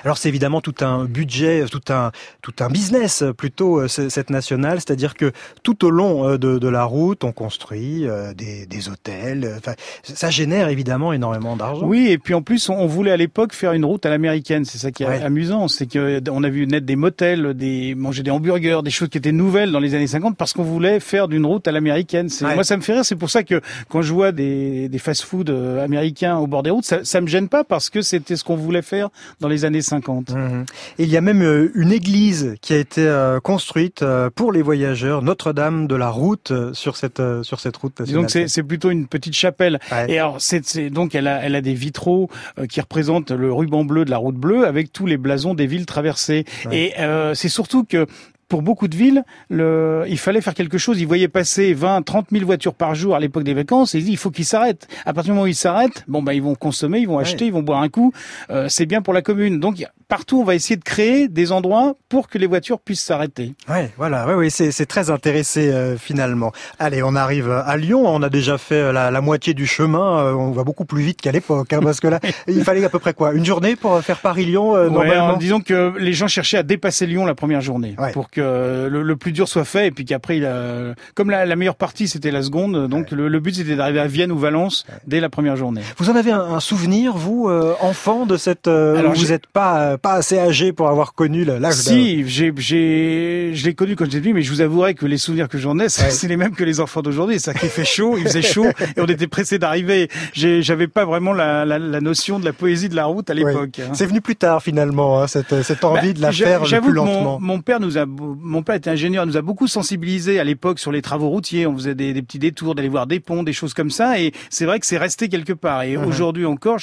[0.03, 5.13] Alors c'est évidemment tout un budget, tout un tout un business plutôt cette nationale, c'est-à-dire
[5.13, 8.89] que que tout au long euh, de, de la route, on construit euh, des, des
[8.89, 9.55] hôtels.
[9.57, 11.85] Enfin, ça génère évidemment énormément d'argent.
[11.85, 14.65] Oui, et puis en plus, on voulait à l'époque faire une route à l'américaine.
[14.65, 15.21] C'est ça qui est Ouais.
[15.23, 19.09] amusant, c'est que on a vu naître des motels, des manger des hamburgers, des choses
[19.09, 22.27] qui étaient nouvelles dans les années 50 parce qu'on voulait faire d'une route à l'américaine.
[22.41, 22.53] Ouais.
[22.55, 23.05] Moi, ça me fait rire.
[23.05, 26.69] C'est pour ça que quand je vois des, des fast-food euh, américains au bord des
[26.69, 29.65] routes, ça, ça me gêne pas parce que c'était ce qu'on voulait faire dans les
[29.65, 30.29] années 50.
[30.31, 30.65] Mhm.
[30.99, 34.51] Et il y a même euh, une église qui a été euh, construite euh, pour
[34.51, 38.25] les voyageurs, Notre-Dame de la Route, euh, sur cette euh, sur cette route nationale.
[38.25, 39.79] que c'est- plutôt une petite chapelle.
[39.91, 40.11] Ouais.
[40.11, 42.29] Et alors, c'est donc elle a, elle a des vitraux
[42.59, 45.65] euh, qui représentent le ruban bleu de la route bleue avec tous les blasons des
[45.67, 46.45] villes traversées.
[46.65, 46.77] Ouais.
[46.77, 48.05] Et euh, c'est surtout que
[48.47, 50.99] pour beaucoup de villes, le, il fallait faire quelque chose.
[50.99, 54.01] Ils voyaient passer 20, 30 000 voitures par jour à l'époque des vacances et ils
[54.01, 54.87] disaient il faut qu'ils s'arrêtent.
[55.05, 57.45] À partir du moment où ils s'arrêtent, bon bah ils vont consommer, ils vont acheter,
[57.45, 58.11] ils vont boire un coup.
[58.49, 59.59] Euh, c'est bien pour la commune.
[59.59, 63.53] Donc partout, on va essayer de créer des endroits pour que les voitures puissent s'arrêter.
[63.69, 66.51] Ouais, voilà, ouais, ouais, c'est c'est très intéressé euh, finalement.
[66.79, 68.03] Allez, on arrive à Lyon.
[68.05, 70.19] On a déjà fait euh, la, la moitié du chemin.
[70.19, 72.89] euh, on va beaucoup plus vite qu'à l'époque, hein, parce que là, il fallait à
[72.89, 75.37] peu près quoi, une journée pour faire Paris-Lyon euh, normalement?
[75.37, 78.11] disons que les gens cherchaient à dépasser Lyon la première journée Ouais.
[78.11, 81.45] pour que le, le plus dur soit fait et puis qu'après, il a- comme la,
[81.45, 84.37] la meilleure partie c'était la seconde, donc le, le but c'était d'arriver à Vienne ou
[84.39, 85.81] Valence dès la première journée.
[85.97, 89.45] Vous en avez un, un souvenir, vous, euh, enfant, de cette euh, Alors, vous n'êtes
[89.47, 93.95] pas euh, pas assez âgé pour avoir connu l'âge Si, j'ai, j'ai, je l'ai connu
[93.95, 96.11] quand j'étais petit, mais je vous avouerai que les souvenirs que j'en ai, c'est Ouais.
[96.11, 97.39] c'est les mêmes que les enfants d'aujourd'hui.
[97.39, 98.65] C'est qu'il fait chaud, il faisait chaud,
[98.97, 100.09] et on était pressés d'arriver.
[100.33, 103.43] J'avais pas vraiment la, la, la notion de la poésie de la route à Ouais.
[103.45, 103.79] l'époque.
[103.79, 103.91] hein.
[103.93, 106.93] C'est venu plus tard finalement, hein, cette, cette envie Bah, de la faire le plus
[106.93, 107.39] lentement.
[107.39, 110.79] mon, mon père nous a, mon père était ingénieur, nous a beaucoup sensibilisés à l'époque
[110.79, 111.67] sur les travaux routiers.
[111.67, 114.19] On faisait des, des petits détours, d'aller voir des ponts, des choses comme ça.
[114.19, 115.83] Et c'est vrai que c'est resté quelque part.
[115.83, 116.05] Et Mhm.
[116.05, 116.79] aujourd'hui encore,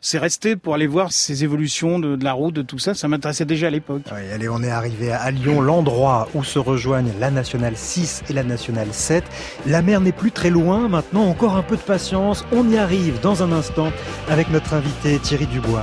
[0.00, 2.94] c'est resté pour aller voir ces évolutions de, de la route, de tout ça.
[2.94, 4.02] Ça m'intéressait déjà à l'époque.
[4.10, 8.44] Allez, on est arrivé à Lyon, l'endroit où se rejoignent la nationale 6 et la
[8.44, 9.24] nationale 7.
[9.66, 12.44] La mer n'est plus très loin, maintenant encore un peu de patience.
[12.52, 13.92] On y arrive dans un instant
[14.28, 15.82] avec notre invité Thierry Dubois.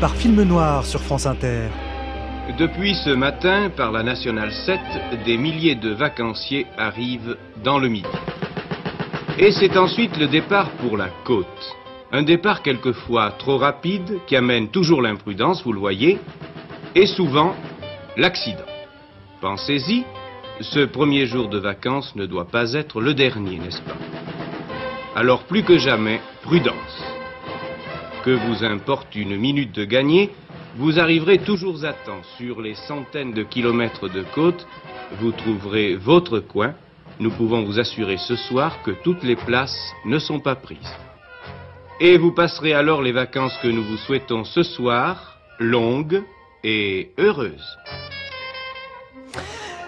[0.00, 1.68] Par film noir sur France Inter.
[2.58, 4.80] Depuis ce matin, par la Nationale 7,
[5.26, 8.08] des milliers de vacanciers arrivent dans le Midi.
[9.38, 11.76] Et c'est ensuite le départ pour la côte.
[12.12, 16.18] Un départ quelquefois trop rapide qui amène toujours l'imprudence, vous le voyez,
[16.94, 17.54] et souvent
[18.16, 18.64] l'accident.
[19.42, 20.04] Pensez-y,
[20.60, 23.96] ce premier jour de vacances ne doit pas être le dernier, n'est-ce pas?
[25.14, 27.19] Alors plus que jamais, prudence.
[28.24, 30.30] Que vous importe une minute de gagner,
[30.76, 34.66] vous arriverez toujours à temps sur les centaines de kilomètres de côte,
[35.20, 36.74] vous trouverez votre coin.
[37.18, 40.94] Nous pouvons vous assurer ce soir que toutes les places ne sont pas prises.
[41.98, 46.22] Et vous passerez alors les vacances que nous vous souhaitons ce soir, longues
[46.62, 47.76] et heureuses.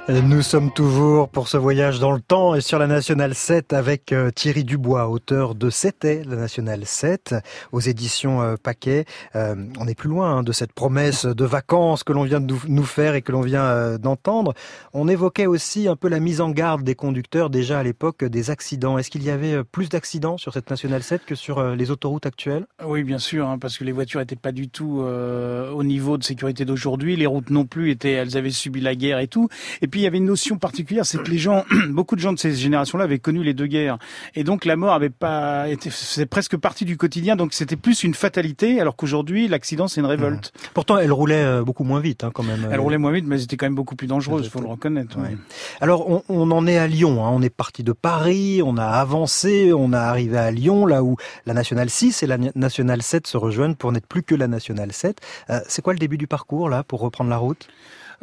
[0.09, 4.13] Nous sommes toujours pour ce voyage dans le temps et sur la Nationale 7 avec
[4.13, 7.37] euh, Thierry Dubois, auteur de C'était la Nationale 7
[7.71, 9.05] aux éditions euh, Paquet.
[9.37, 12.53] Euh, on est plus loin hein, de cette promesse de vacances que l'on vient de
[12.67, 14.55] nous faire et que l'on vient d'entendre.
[14.93, 18.51] On évoquait aussi un peu la mise en garde des conducteurs déjà à l'époque des
[18.51, 18.99] accidents.
[18.99, 22.67] Est-ce qu'il y avait plus d'accidents sur cette Nationale 7 que sur les autoroutes actuelles?
[22.85, 26.25] Oui, bien sûr, hein, parce que les voitures n'étaient pas du tout au niveau de
[26.25, 27.15] sécurité d'aujourd'hui.
[27.15, 29.49] Les routes non plus étaient, elles avaient subi la guerre et tout.
[29.93, 32.39] Puis il y avait une notion particulière, c'est que les gens, beaucoup de gens de
[32.39, 33.99] ces générations-là avaient connu les deux guerres,
[34.35, 38.03] et donc la mort avait pas été, c'est presque partie du quotidien, donc c'était plus
[38.03, 40.53] une fatalité, alors qu'aujourd'hui l'accident c'est une révolte.
[40.55, 40.69] Mmh.
[40.75, 42.67] Pourtant, elle roulait euh, beaucoup moins vite, hein, quand même.
[42.73, 45.19] Elle roulait moins vite, mais c'était quand même beaucoup plus dangereuse, il faut le reconnaître.
[45.19, 45.37] Ouais.
[45.83, 47.31] Alors on, on, en est à Lyon, hein.
[47.31, 51.17] on est parti de Paris, on a avancé, on a arrivé à Lyon, là où
[51.45, 54.93] la nationale 6 et la nationale 7 se rejoignent pour n'être plus que la nationale
[54.93, 55.21] 7.
[55.51, 57.69] Euh, c'est quoi le début du parcours là pour reprendre la route?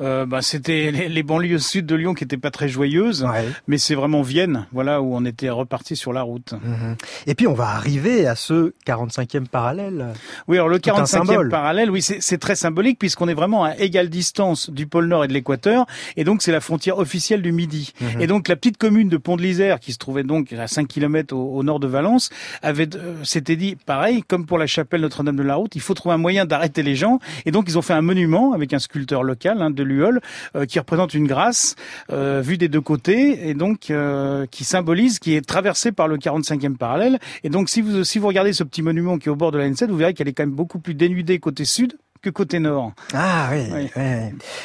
[0.02, 3.46] Euh, bah, c'était les, les, banlieues sud de Lyon qui étaient pas très joyeuses, ouais.
[3.68, 6.54] mais c'est vraiment Vienne, voilà où on était reparti sur la route.
[6.54, 6.94] Mmh.
[7.28, 10.08] Et puis on va arriver à ce 45e parallèle.
[10.48, 14.70] Oui, alors le 45e parallèle, oui, c'est très symbolique puisqu'on est vraiment à égale distance
[14.70, 15.86] du pôle Nord et de l'équateur,
[16.18, 17.94] et donc c'est la frontière officielle du Midi.
[18.00, 18.22] Mmh.
[18.22, 20.88] Et donc la petite commune de Pont de l'Isère, qui se trouvait donc à 5
[20.88, 22.30] km au, au nord de Valence,
[22.62, 25.94] avait euh, s'était dit pareil, comme pour la chapelle Notre-Dame de la Route, il faut
[25.94, 28.80] trouver un moyen d'arrêter les gens, et donc ils ont fait un monument avec un
[28.80, 30.22] sculpteur local hein, de Luol,
[30.56, 31.76] euh, qui représente une grâce
[32.12, 36.18] euh, vue des deux côtés et donc euh, qui symbolise, qui est traversée par le
[36.18, 37.20] 45e parallèle.
[37.44, 39.58] Et donc si vous si vous regardez ce petit monument qui est au bord de
[39.58, 42.60] la N7, vous verrez qu'elle est quand même beaucoup plus dénudée côté sud que côté
[42.60, 42.92] nord.
[43.14, 43.92] Ah oui, oui.
[43.96, 44.04] oui.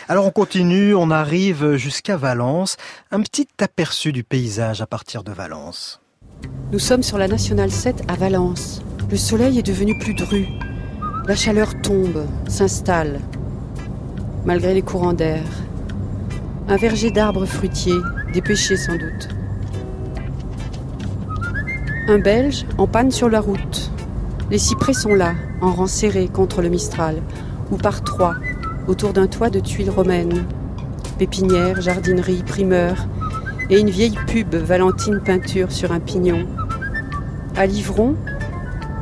[0.08, 2.76] Alors on continue, on arrive jusqu'à Valence.
[3.10, 6.00] Un petit aperçu du paysage à partir de Valence.
[6.72, 8.82] Nous sommes sur la Nationale 7 à Valence.
[9.10, 10.46] Le soleil est devenu plus dru.
[11.26, 13.20] La chaleur tombe, s'installe
[14.44, 15.42] malgré les courants d'air.
[16.68, 18.00] Un verger d'arbres fruitiers,
[18.32, 19.28] dépêchés sans doute.
[22.08, 23.90] Un Belge en panne sur la route.
[24.50, 27.22] Les cyprès sont là, en rang serré contre le Mistral,
[27.70, 28.34] ou par trois,
[28.86, 30.44] autour d'un toit de tuiles romaines.
[31.18, 33.06] Pépinière, jardinerie, primeur,
[33.70, 36.46] et une vieille pub Valentine peinture sur un pignon.
[37.56, 38.14] À Livron,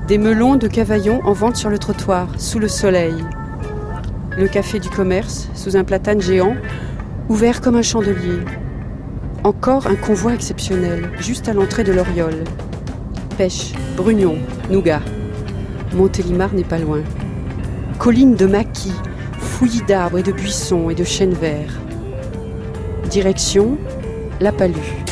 [0.07, 3.15] des melons de Cavaillon en vente sur le trottoir, sous le soleil,
[4.37, 6.57] le café du commerce, sous un platane géant,
[7.29, 8.39] ouvert comme un chandelier.
[9.45, 12.45] Encore un convoi exceptionnel, juste à l'entrée de l'Oriole.
[13.37, 14.37] Pêche, brugnon,
[14.71, 15.03] nougat.
[15.95, 17.03] Montélimar n'est pas loin.
[17.99, 18.95] Colline de maquis,
[19.39, 21.79] fouillis d'arbres et de buissons et de chênes verts.
[23.11, 23.77] Direction,
[24.41, 25.12] la Palue.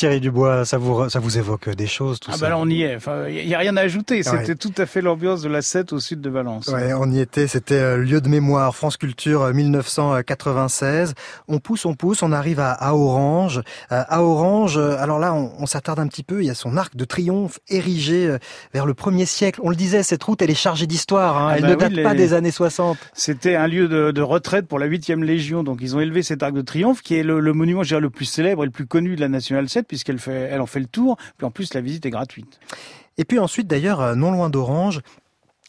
[0.00, 2.66] Thierry Dubois, ça vous, ça vous évoque des choses, tout ah ça bah là, on
[2.66, 2.96] y est.
[2.96, 4.22] Enfin, il n'y a rien à ajouter.
[4.22, 4.54] C'était ouais.
[4.54, 6.68] tout à fait l'ambiance de la 7 au sud de Valence.
[6.68, 7.46] Ouais, on y était.
[7.46, 8.74] C'était euh, lieu de mémoire.
[8.74, 11.12] France Culture 1996.
[11.48, 12.22] On pousse, on pousse.
[12.22, 13.60] On arrive à, à Orange.
[13.92, 16.40] Euh, à Orange, alors là, on, on s'attarde un petit peu.
[16.40, 18.38] Il y a son arc de triomphe érigé euh,
[18.72, 19.60] vers le premier siècle.
[19.62, 21.36] On le disait, cette route, elle est chargée d'histoire.
[21.36, 21.48] Hein.
[21.50, 22.02] Ah elle bah ne oui, date les...
[22.04, 22.96] pas des années 60.
[23.12, 25.62] C'était un lieu de, de, retraite pour la 8e Légion.
[25.62, 28.00] Donc, ils ont élevé cet arc de triomphe, qui est le, le monument, je dirais,
[28.00, 30.66] le plus célèbre et le plus connu de la Nationale 7, puisqu'elle fait, elle en
[30.66, 31.16] fait le tour.
[31.36, 32.60] Puis en plus, la visite est gratuite.
[33.18, 35.00] Et puis ensuite, d'ailleurs, non loin d'Orange,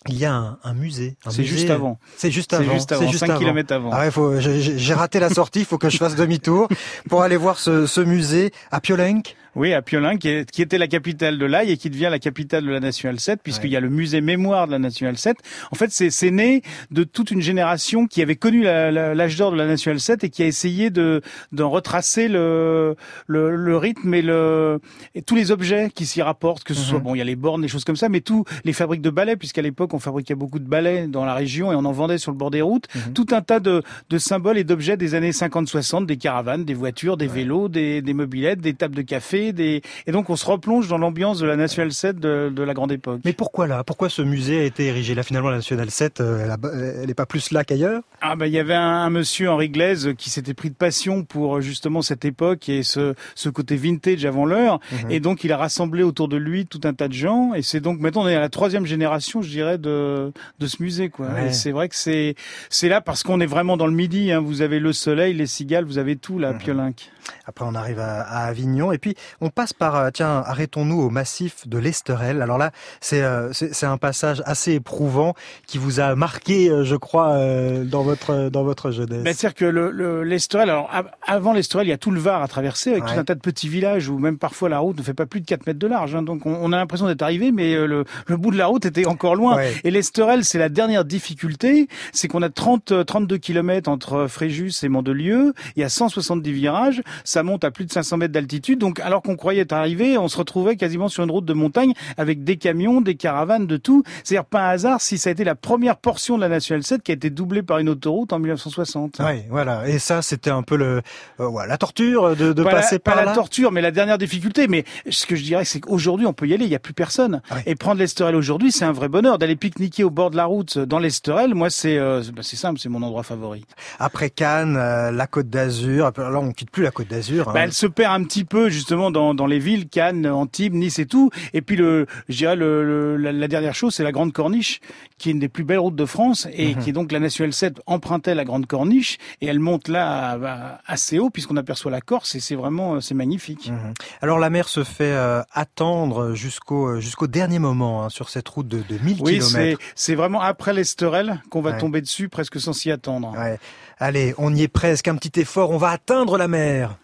[0.07, 1.15] il y a un, un musée.
[1.27, 1.97] C'est juste avant.
[2.17, 2.65] C'est juste avant.
[2.71, 3.11] C'est juste avant.
[3.11, 3.89] 5 km avant.
[3.91, 5.59] Ah ouais, j'ai raté la sortie.
[5.61, 6.67] Il faut que je fasse demi-tour
[7.09, 9.21] pour aller voir ce, ce musée à Piolenc.
[9.55, 12.19] Oui, à Piolin, qui, est, qui, était la capitale de l'Aïe et qui devient la
[12.19, 13.73] capitale de la Nationale 7, puisqu'il ouais.
[13.73, 15.35] y a le musée mémoire de la Nationale 7.
[15.71, 19.67] En fait, c'est né de toute une génération qui avait connu l'âge d'or de la
[19.67, 22.95] Nationale 7 et qui a essayé de d'en retracer le,
[23.27, 24.79] le, le, rythme et, le,
[25.15, 26.89] et tous les objets qui s'y rapportent, que ce mm -hmm.
[26.89, 29.01] soit, bon, il y a les bornes, des choses comme ça, mais tous les fabriques
[29.01, 31.91] de balais, puisqu'à l'époque, on fabriquait beaucoup de balais dans la région et on en
[31.91, 33.13] vendait sur le bord des routes, mm -hmm.
[33.17, 33.75] tout un tas de,
[34.13, 37.43] de symboles et d'objets des années 50-60, des caravanes, des voitures, des ouais.
[37.43, 41.39] vélos, des, des mobilettes, des tables de café, et donc on se replonge dans l'ambiance
[41.39, 43.21] de la Nationale 7 de, de, la grande époque.
[43.25, 43.83] Mais pourquoi là?
[43.83, 45.23] Pourquoi ce musée a été érigé là?
[45.23, 46.55] Finalement la Nationale 7 euh,
[47.01, 48.01] Elle n'est pas plus là qu'ailleurs?
[48.21, 51.23] Ah bah il y avait un, un monsieur Henri Glaise qui s'était pris de passion
[51.23, 55.11] pour euh, justement cette époque et ce, ce côté vintage avant l'heure Mhm.
[55.11, 57.79] et donc il a rassemblé autour de lui tout un tas de gens et c'est
[57.79, 61.27] donc maintenant on est à la troisième génération je dirais de de ce musée quoi.
[61.27, 61.51] Ouais.
[61.53, 62.35] C'est vrai que c'est
[62.69, 64.39] c'est là parce qu'on est vraiment dans le midi hein.
[64.39, 66.41] vous avez le soleil, les cigales, vous avez tout Mhm.
[66.41, 67.11] là à Piolinck.
[67.45, 71.09] Après, on arrive à, à Avignon et puis on passe par, euh, tiens, arrêtons-nous au
[71.09, 72.41] massif de l'Esterel.
[72.41, 73.51] Alors là, c'est euh,
[73.83, 75.33] un passage assez éprouvant
[75.67, 77.37] qui vous a marqué, euh, je crois,
[77.85, 79.23] dans votre dans votre jeunesse.
[79.23, 82.19] Ben, C'est-à-dire que le, le, l'Estorel, alors av- avant l'Estorel, il y a tout le
[82.19, 83.13] Var à traverser avec Ouais.
[83.13, 85.41] tout un tas de petits villages où même parfois la route ne fait pas plus
[85.41, 86.15] de 4 mètres de large.
[86.15, 86.21] hein.
[86.23, 89.05] donc on, on a l'impression d'être arrivé, mais le, le bout de la route était
[89.05, 89.55] encore loin.
[89.55, 89.73] Ouais.
[89.83, 94.71] Et l'Estorel, c'est la dernière difficulté, c'est qu'on a 30, euh, 32 kilomètres entre Fréjus
[94.83, 98.79] et Mandelieu, il y a 170 virages, ça monte à plus de 500 mètres d'altitude,
[98.79, 102.43] donc alors qu'on croyait arrivé, on se retrouvait quasiment sur une route de montagne avec
[102.43, 104.03] des camions, des caravanes, de tout.
[104.23, 107.01] C'est-à-dire pas un hasard si ça a été la première portion de la Nationale 7
[107.03, 109.17] qui a été doublée par une autoroute en 1960.
[109.19, 109.87] Oui, voilà.
[109.87, 111.01] Et ça, c'était un peu le,
[111.39, 113.25] euh, la torture de, de pas passer la, par pas là.
[113.27, 114.67] la torture, mais la dernière difficulté.
[114.67, 116.65] Mais ce que je dirais, c'est qu'aujourd'hui, on peut y aller.
[116.65, 117.41] Il n'y a plus personne.
[117.65, 120.77] Et prendre l'Esterel aujourd'hui, c'est un vrai bonheur d'aller pique-niquer au bord de la route
[120.77, 121.53] dans l'Esterel.
[121.55, 123.65] Moi, c'est euh, bah, c'est simple, c'est mon endroit favori.
[123.99, 126.11] Après Cannes, euh, la Côte d'Azur.
[126.17, 127.49] Là, on quitte plus la Côte d'Azur.
[127.49, 127.53] hein.
[127.53, 130.99] Bah, elle se perd un petit peu justement dans, dans les villes, Cannes, Antibes, Nice
[130.99, 131.29] et tout.
[131.53, 134.79] Et puis le, je dirais le, le- la, dernière chose, c'est la Grande Corniche,
[135.17, 136.81] qui est une des plus belles routes de France et Mhm.
[136.83, 140.33] qui est donc la Nationale 7 empruntait la Grande Corniche et elle monte là à-
[140.35, 143.69] à- assez haut puisqu'on aperçoit la Corse et c'est vraiment euh, c'est magnifique.
[143.69, 143.93] Mhm.
[144.21, 148.47] Alors la mer se fait euh, attendre jusqu'au euh, jusqu'au dernier moment hein, sur cette
[148.49, 149.81] route de, de 1000 Oui, c'est kilomètres.
[149.95, 151.77] c'est vraiment après l'Esterel qu'on va Ouais.
[151.77, 153.33] tomber dessus presque sans s'y attendre.
[153.37, 153.59] Ouais.
[153.99, 155.07] Allez, on y est presque.
[155.07, 156.97] Un petit effort, on va atteindre la mer.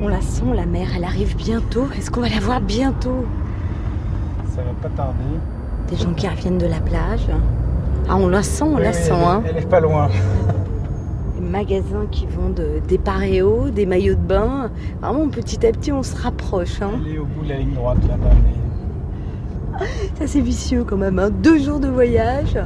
[0.00, 1.86] On la sent, la mer, elle arrive bientôt.
[1.96, 3.24] Est-ce qu'on va la voir bientôt?
[4.54, 5.18] Ça va pas tarder.
[5.88, 7.26] Des gens qui reviennent de la plage.
[8.08, 9.12] Ah, on la sent, on la sent.
[9.12, 9.42] hein.
[9.48, 10.08] Elle est pas loin.
[11.34, 14.70] Des magasins qui vendent des paréos, des maillots de bain.
[15.00, 16.82] Vraiment, petit à petit, on se rapproche.
[16.82, 16.90] Hein.
[17.06, 19.84] Elle est au bout de la ligne droite là-bas.
[20.18, 21.18] Ça, c'est vicieux quand même.
[21.20, 21.30] hein.
[21.30, 22.58] Deux jours de voyage,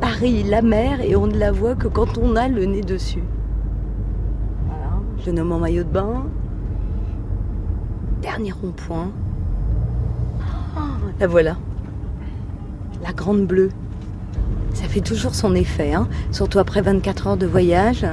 [0.00, 3.22] Paris, la mer, et on ne la voit que quand on a le nez dessus.
[4.66, 6.24] Voilà, jeune homme en maillot de bain.
[8.22, 9.10] Dernier rond-point.
[10.76, 10.80] Ah,
[11.20, 11.56] la voilà.
[13.02, 13.70] La grande bleue.
[14.74, 18.06] Ça fait toujours son effet, hein, surtout après 24 heures de voyage.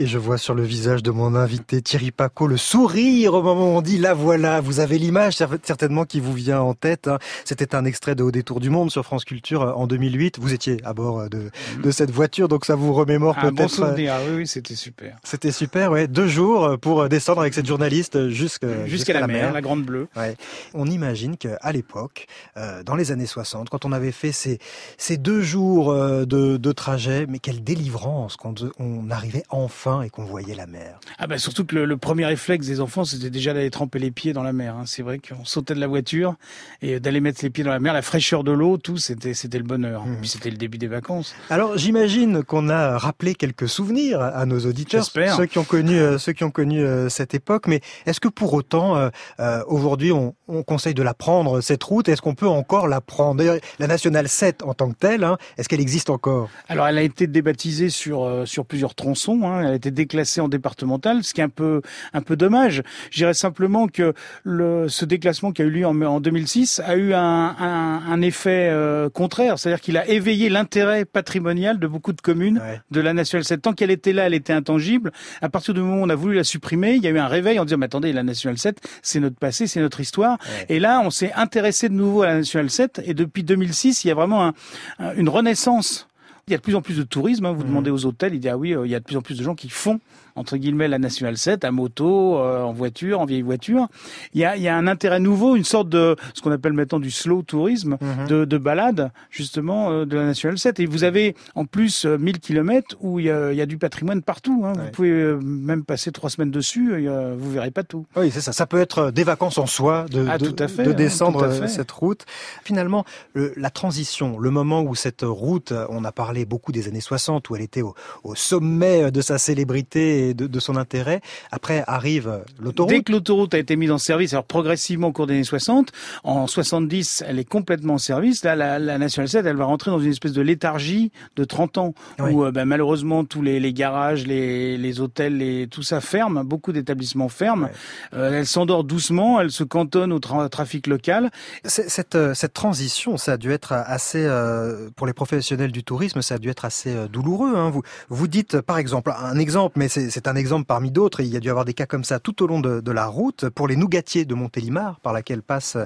[0.00, 3.74] Et je vois sur le visage de mon invité Thierry Paco le sourire au moment
[3.74, 4.60] où on dit la voilà.
[4.60, 7.08] Vous avez l'image cer- certainement qui vous vient en tête.
[7.08, 7.18] hein.
[7.44, 10.38] C'était un extrait de Au détour du monde sur France Culture euh, en 2008.
[10.38, 11.50] Vous étiez à bord euh, de,
[11.82, 13.82] de cette voiture, donc ça vous remémore Un bon peut-être.
[13.82, 15.16] euh, souvenir, oui, oui, c'était super.
[15.24, 16.06] C'était super, ouais.
[16.06, 20.06] Deux jours pour descendre avec cette journaliste jusqu'à Jusqu'à la mer, la Grande Bleue.
[20.16, 20.36] Ouais.
[20.74, 24.60] On imagine qu'à l'époque, euh, dans les années 60, quand on avait fait ces,
[24.96, 26.24] ces deux jours de,
[26.56, 31.00] de trajet, mais quelle délivrance quand on arrivait enfin et qu'on voyait la mer.
[31.18, 34.10] Ah bah surtout que le, le premier réflexe des enfants, c'était déjà d'aller tremper les
[34.10, 34.74] pieds dans la mer.
[34.76, 34.84] hein.
[34.86, 36.34] C'est vrai qu'on sautait de la voiture
[36.82, 39.58] et d'aller mettre les pieds dans la mer, la fraîcheur de l'eau, tout, c'était c'était
[39.58, 40.06] le bonheur.
[40.06, 40.16] Mmh.
[40.20, 41.34] Puis c'était le début des vacances.
[41.50, 46.18] Alors j'imagine qu'on a rappelé quelques souvenirs à nos auditeurs, ceux qui ont connu euh,
[46.18, 47.66] ceux qui ont connu euh, cette époque.
[47.66, 48.96] Mais est-ce que pour autant,
[49.40, 52.08] euh, aujourd'hui, on, on conseille de la prendre cette route?
[52.08, 53.36] Est-ce qu'on peut encore la prendre?
[53.36, 56.48] D'ailleurs, la nationale 7 en tant que telle, hein, est-ce qu'elle existe encore?
[56.68, 59.40] Alors elle a été débaptisée sur sur plusieurs tronçons.
[59.44, 59.60] Hein.
[59.60, 61.80] Elle a été déclassée en départemental, ce qui est un peu
[62.12, 62.82] un peu dommage.
[63.10, 64.12] Je dirais simplement que
[64.44, 67.20] le ce déclassement qui a eu lieu en, en 2006 a eu un,
[67.58, 72.60] un, un effet euh, contraire, c'est-à-dire qu'il a éveillé l'intérêt patrimonial de beaucoup de communes
[72.90, 73.62] de la nationale 7.
[73.62, 75.12] Tant qu'elle était là, elle était intangible.
[75.40, 77.26] À partir du moment où on a voulu la supprimer, il y a eu un
[77.28, 80.38] réveil en disant mais attendez, la nationale 7, c'est notre passé, c'est notre histoire.
[80.68, 84.08] Et là, on s'est intéressé de nouveau à la nationale 7 et depuis 2006, il
[84.08, 86.07] y a vraiment un- une renaissance
[86.48, 87.44] il y a de plus en plus de tourisme.
[87.46, 87.52] hein.
[87.52, 89.22] Vous demandez aux hôtels, ils disent ah oui, euh, il y a de plus en
[89.22, 90.00] plus de gens qui font
[90.38, 93.88] entre guillemets la nationale 7 à moto, euh, en voiture, en vieille voiture.
[94.34, 96.72] Il y a, il y a un intérêt nouveau, une sorte de ce qu'on appelle
[96.72, 97.96] maintenant du slow tourisme,
[98.28, 100.80] de, de balade justement euh, de la nationale 7.
[100.80, 103.66] Et vous avez en plus euh, 1000 kilomètres où il y, a, il y a
[103.66, 104.62] du patrimoine partout.
[104.64, 104.72] hein.
[104.76, 108.06] Vous pouvez euh, même passer trois semaines dessus, a- vous verrez pas tout.
[108.16, 108.52] Oui, c'est ça.
[108.52, 111.44] Ça peut être des vacances en soi de, Ah, de, tout à fait, de descendre
[111.44, 112.24] à euh, cette route.
[112.64, 117.00] Finalement, le- la transition, le moment où cette route, on a parlé beaucoup des années
[117.00, 121.20] 60, où elle était au, au sommet de sa célébrité de, de son intérêt.
[121.50, 122.92] Après arrive l'autoroute.
[122.92, 125.90] Dès que l'autoroute a été mise en service, alors progressivement au cours des années 60,
[126.24, 128.44] en 70, elle est complètement en service.
[128.44, 131.78] Là, la, la National 7, elle va rentrer dans une espèce de léthargie de 30
[131.78, 132.32] ans, Oui.
[132.32, 136.42] où euh, ben, malheureusement tous les, les garages, les, les hôtels, les, tout ça ferme,
[136.44, 137.68] beaucoup d'établissements ferment.
[138.14, 141.30] Euh, elle s'endort doucement, elle se cantonne au tra- trafic local.
[141.64, 146.22] Cette, euh, cette transition, ça a dû être assez, euh, pour les professionnels du tourisme,
[146.22, 147.56] ça a dû être assez euh, douloureux.
[147.56, 147.70] Hein.
[147.70, 151.20] Vous, vous dites, euh, par exemple, un exemple, mais c'est c'est un exemple parmi d'autres,
[151.20, 152.80] et il y a dû y avoir des cas comme ça tout au long de,
[152.80, 153.48] de la route.
[153.48, 155.76] Pour les nougatiers de Montélimar, par laquelle passe,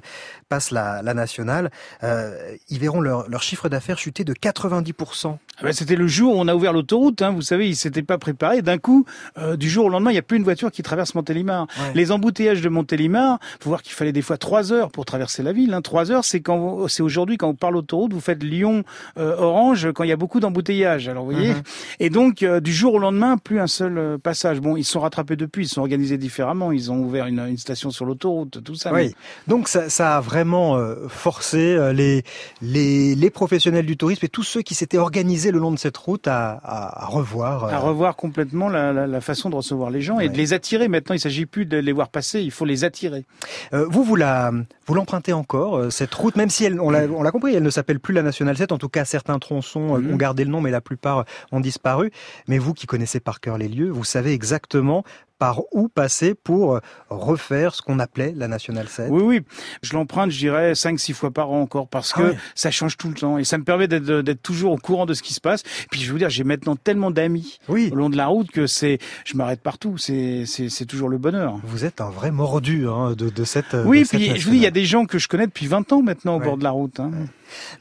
[0.48, 1.70] passe la, la nationale,
[2.02, 5.36] euh, ils verront leur, leur chiffre d'affaires chuter de 90%.
[5.58, 7.22] Ah ben, C'était le jour où on a ouvert l'autoroute.
[7.22, 8.62] Hein, vous savez, ils s'étaient pas préparés.
[8.62, 9.04] D'un coup,
[9.38, 11.66] euh, du jour au lendemain, il n'y a plus une voiture qui traverse Montélimar.
[11.78, 11.92] Ouais.
[11.94, 15.52] Les embouteillages de Montélimar, faut voir qu'il fallait des fois trois heures pour traverser la
[15.52, 15.74] ville.
[15.74, 15.82] Hein.
[15.82, 18.84] Trois heures, c'est quand c'est aujourd'hui quand vous parlez autoroute, vous faites Lyon
[19.18, 21.08] euh, Orange quand il y a beaucoup d'embouteillages.
[21.08, 21.54] Alors vous voyez.
[21.54, 21.62] Mhm.
[22.00, 24.60] Et donc euh, du jour au lendemain, plus un seul euh, passage.
[24.60, 25.64] Bon, ils se sont rattrapés depuis.
[25.64, 26.72] Ils se sont organisés différemment.
[26.72, 28.92] Ils ont ouvert une, une station sur l'autoroute, tout ça.
[28.92, 29.14] Oui.
[29.48, 32.22] Donc ça, ça a vraiment euh, forcé euh, les,
[32.60, 35.96] les, les professionnels du tourisme et tous ceux qui s'étaient organisés le long de cette
[35.96, 37.64] route à, à, à revoir.
[37.64, 40.52] euh, à revoir complètement la, la, la façon de recevoir les gens et de les
[40.52, 40.88] attirer.
[40.88, 43.24] Maintenant, il s'agit plus de les voir passer, il faut les attirer.
[43.72, 44.50] Vous, vous la,
[44.86, 48.14] vous l'empruntez encore cette route, même si elle, on l'a, compris, elle ne s'appelle plus
[48.14, 48.72] la Nationale 7.
[48.72, 50.12] En tout cas, certains tronçons Mhm.
[50.12, 52.10] ont gardé le nom, mais la plupart ont disparu.
[52.48, 55.04] Mais vous, qui connaissez par cœur les lieux, vous savez exactement
[55.42, 56.78] par où passer pour
[57.10, 59.08] refaire ce qu'on appelait la Nationale 7.
[59.10, 59.40] Oui, oui.
[59.82, 62.36] Je l'emprunte, je dirais, 5-6 fois par an encore, parce Ah que ouais.
[62.54, 63.38] ça change tout le temps.
[63.38, 65.64] Et ça me permet d'être, toujours au courant de ce qui se passe.
[65.90, 67.90] Puis je vous dire, j'ai maintenant tellement d'amis Oui.
[67.92, 69.98] au long de la route que c'est, je m'arrête partout.
[69.98, 70.44] C'est,
[70.86, 71.58] toujours le bonheur.
[71.64, 73.74] Vous êtes un vrai mordu hein, de, de cette.
[73.84, 75.46] Oui, de cette puis je vous dis, il y a des gens que je connais
[75.46, 76.44] depuis 20 ans maintenant au Ouais.
[76.46, 77.00] bord de la route.
[77.00, 77.10] Hein.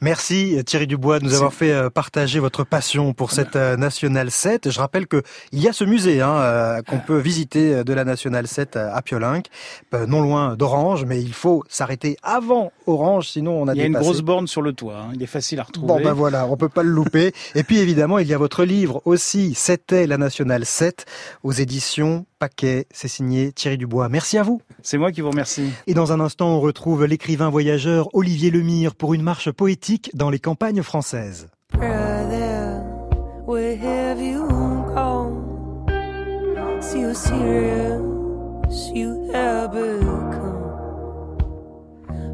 [0.00, 4.30] Merci Thierry Dubois de nous avoir fait euh, partager votre passion pour cette euh, Nationale
[4.30, 4.70] 7.
[4.70, 7.92] Je rappelle que il y a ce musée hein, euh, qu'on peut visiter euh, de
[7.92, 9.46] la Nationale 7 à Piolinc,
[9.94, 13.82] euh, non loin d'Orange, mais il faut s'arrêter avant Orange, sinon on a Il y
[13.82, 14.98] a une grosse borne sur le toit.
[14.98, 15.12] hein.
[15.14, 15.86] Il est facile à retrouver.
[15.88, 17.32] Bon ben voilà, on peut pas le louper.
[17.54, 21.04] Et puis évidemment, il y a votre livre aussi, C'était la Nationale 7
[21.42, 22.86] aux éditions Paquet.
[22.90, 24.08] C'est signé Thierry Dubois.
[24.08, 24.60] Merci à vous.
[24.82, 25.70] C'est moi qui vous remercie.
[25.86, 30.28] Et dans un instant, on retrouve l'écrivain voyageur Olivier Lemire pour une marche poétique dans
[30.30, 31.48] les campagnes françaises.
[31.72, 32.82] Brother,
[36.92, 41.38] See how serious you have become.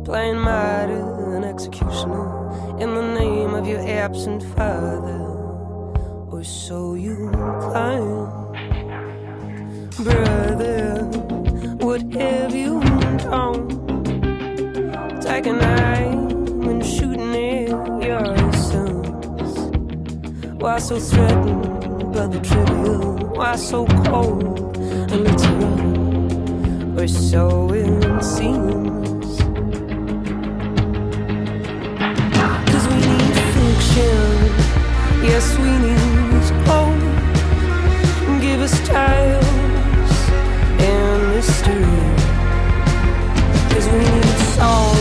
[0.04, 2.26] Playing martyr and executioner
[2.80, 5.20] in the name of your absent father,
[6.32, 7.30] or so you
[7.61, 8.26] claim.
[10.02, 11.04] Brother,
[11.78, 12.80] what have you
[13.18, 13.68] done?
[15.20, 17.68] Taking aim and shooting at
[18.02, 19.52] your sons.
[20.61, 21.77] Why so threatened
[22.18, 23.12] by the trivial?
[23.36, 24.76] Why so cold
[25.12, 26.98] and literal?
[26.98, 29.28] Or so it seems.
[32.70, 34.26] Cause we need fiction.
[35.30, 37.04] Yes, we need hope.
[38.42, 40.14] Give us tales
[40.90, 42.00] and mystery.
[43.70, 44.98] Cause we need song.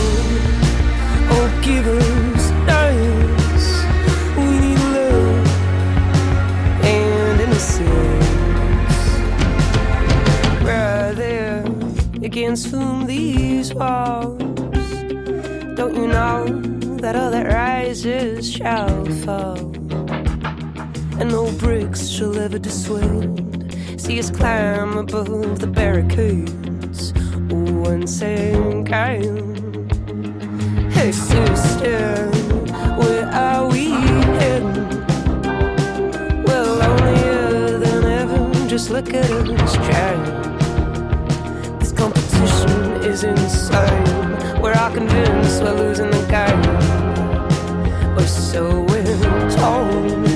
[1.32, 2.17] Oh, give us
[12.48, 12.72] against
[13.06, 14.38] these walls?
[15.76, 16.46] Don't you know
[16.96, 19.58] that all that rises shall fall?
[21.20, 24.00] And no bricks shall ever dissuade.
[24.00, 27.12] See us climb above the barricades
[27.50, 29.44] once again.
[30.90, 32.30] Hey sister,
[32.96, 33.90] where are we
[34.40, 34.88] heading?
[36.44, 38.68] Well, lonelier than ever.
[38.68, 40.37] Just look at us trying.
[42.38, 44.62] Is insane.
[44.62, 46.62] We're all convinced we're losing the game.
[48.16, 50.27] Or so we're told.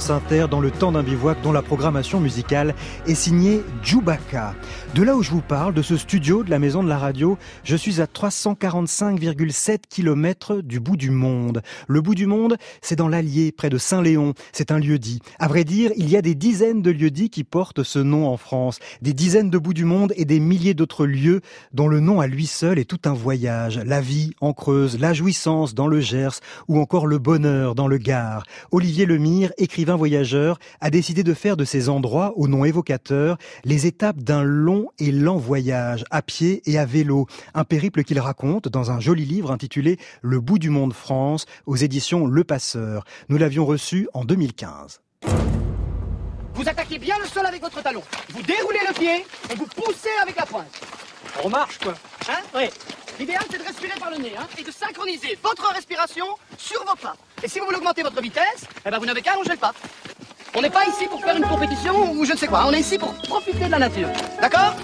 [0.00, 2.74] France dans le temps d'un bivouac dont la programmation musicale
[3.06, 4.54] est signée Djoubaka.
[4.94, 7.38] De là où je vous parle, de ce studio de la maison de la radio,
[7.64, 11.62] je suis à 345,7 km du bout du monde.
[11.88, 14.34] Le bout du monde, c'est dans l'Allier, près de Saint-Léon.
[14.52, 15.20] C'est un lieu-dit.
[15.38, 18.36] À vrai dire, il y a des dizaines de lieux-dits qui portent ce nom en
[18.36, 18.78] France.
[19.00, 21.40] Des dizaines de bouts du monde et des milliers d'autres lieux
[21.72, 23.80] dont le nom à lui seul est tout un voyage.
[23.86, 27.96] La vie en Creuse, la jouissance dans le Gers ou encore le bonheur dans le
[27.96, 28.42] Gard.
[28.70, 33.86] Olivier Lemire, écrivain voyageur, a décidé de faire de ces endroits au nom évocateur les
[33.86, 37.28] étapes d'un long et lent voyage à pied et à vélo.
[37.54, 41.76] Un périple qu'il raconte dans un joli livre intitulé Le bout du monde France aux
[41.76, 43.04] éditions Le Passeur.
[43.28, 45.00] Nous l'avions reçu en 2015.
[46.54, 48.02] Vous attaquez bien le sol avec votre talon.
[48.30, 50.80] Vous déroulez le pied et vous poussez avec la pointe.
[51.44, 51.94] On marche, quoi.
[52.28, 52.64] Hein Oui.
[53.20, 56.26] L'idéal, c'est de respirer par le nez hein, et de synchroniser votre respiration
[56.58, 57.14] sur vos pas.
[57.42, 59.72] Et si vous voulez augmenter votre vitesse, eh ben vous n'avez qu'à allonger le pas.
[60.56, 62.64] On n'est pas ici pour faire une compétition ou je ne sais quoi.
[62.66, 64.08] On est ici pour profiter de la nature.
[64.40, 64.74] D'accord?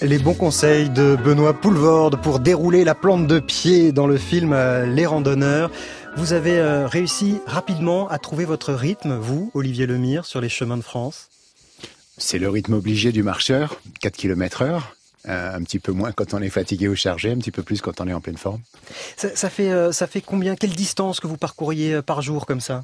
[0.00, 4.52] Les bons conseils de Benoît Poulvorde pour dérouler la plante de pied dans le film
[4.52, 5.70] euh, Les Randonneurs.
[6.16, 10.76] Vous avez euh, réussi rapidement à trouver votre rythme, vous, Olivier Lemire, sur les chemins
[10.76, 11.28] de France?
[12.18, 14.96] C'est le rythme obligé du marcheur, 4 km heure.
[15.28, 17.80] Euh, un petit peu moins quand on est fatigué ou chargé, un petit peu plus
[17.80, 18.60] quand on est en pleine forme.
[19.16, 22.44] Ça, ça fait, euh, ça fait combien Quelle distance que vous parcouriez euh, par jour
[22.44, 22.82] comme ça?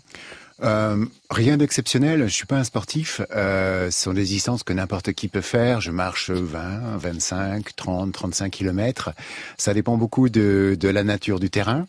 [0.63, 2.23] Euh, rien d'exceptionnel.
[2.29, 3.21] Je suis pas un sportif.
[3.35, 5.81] Euh, ce sont des distances que n'importe qui peut faire.
[5.81, 9.11] Je marche 20, 25, 30, 35 kilomètres.
[9.57, 11.87] Ça dépend beaucoup de, de la nature du terrain.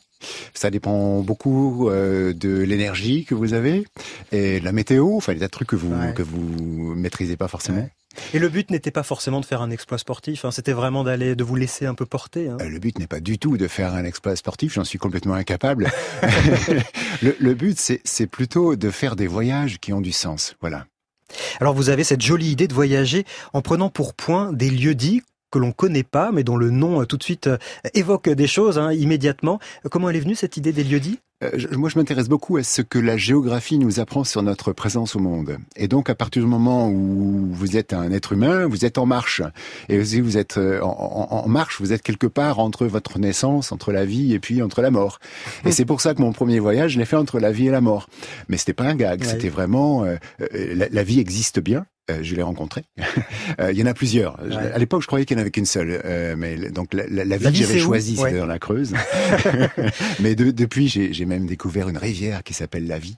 [0.54, 3.86] Ça dépend beaucoup euh, de l'énergie que vous avez
[4.32, 5.16] et de la météo.
[5.16, 6.14] Enfin, des trucs que vous Ouais.
[6.14, 7.88] que vous maîtrisez pas forcément.
[8.34, 11.36] Et le but n'était pas forcément de faire un exploit sportif, hein, c'était vraiment d'aller,
[11.36, 12.50] de vous laisser un peu porter.
[12.50, 12.58] hein.
[12.62, 15.36] Euh, Le but n'est pas du tout de faire un exploit sportif, j'en suis complètement
[15.36, 15.90] incapable.
[17.22, 20.56] le, le but, c'est plutôt de faire des voyages qui ont du sens.
[20.62, 20.86] Voilà.
[21.60, 25.22] Alors vous avez cette jolie idée de voyager en prenant pour point des lieux dits
[25.52, 27.58] que l'on connaît pas, mais dont le nom euh, tout de suite euh,
[27.94, 29.60] évoque des choses hein, immédiatement.
[29.92, 31.20] Comment elle est venue cette idée des lieux dits?
[31.56, 35.16] Je- moi, je m'intéresse beaucoup à ce que la géographie nous apprend sur notre présence
[35.16, 35.58] au monde.
[35.78, 39.06] Et donc, à partir du moment où vous êtes un être humain, vous êtes en
[39.06, 39.42] marche.
[39.88, 40.88] Et si vous êtes euh, en,
[41.32, 44.62] en- en marche, vous êtes quelque part entre votre naissance, entre la vie et puis
[44.62, 45.20] entre la mort.
[45.66, 47.72] Et c'est pour ça que mon premier voyage, je l'ai fait entre la vie et
[47.72, 48.10] la mort.
[48.50, 49.26] Mais c'était pas un gag, Ouais.
[49.28, 51.86] c'était vraiment euh, euh, la, la vie existe bien.
[52.10, 52.84] Euh, je l'ai rencontré.
[53.60, 54.40] Euh, Il y en a plusieurs.
[54.44, 54.56] Ouais.
[54.56, 56.02] À l'époque, je croyais qu'il n'y en avait qu'une seule.
[56.06, 58.38] Euh, mais donc la, la- la vie La que j'avais choisie, c'était Ouais.
[58.38, 58.94] dans la Creuse.
[60.20, 63.18] mais de- depuis, j'ai j'ai même découvert une rivière qui s'appelle la Vie.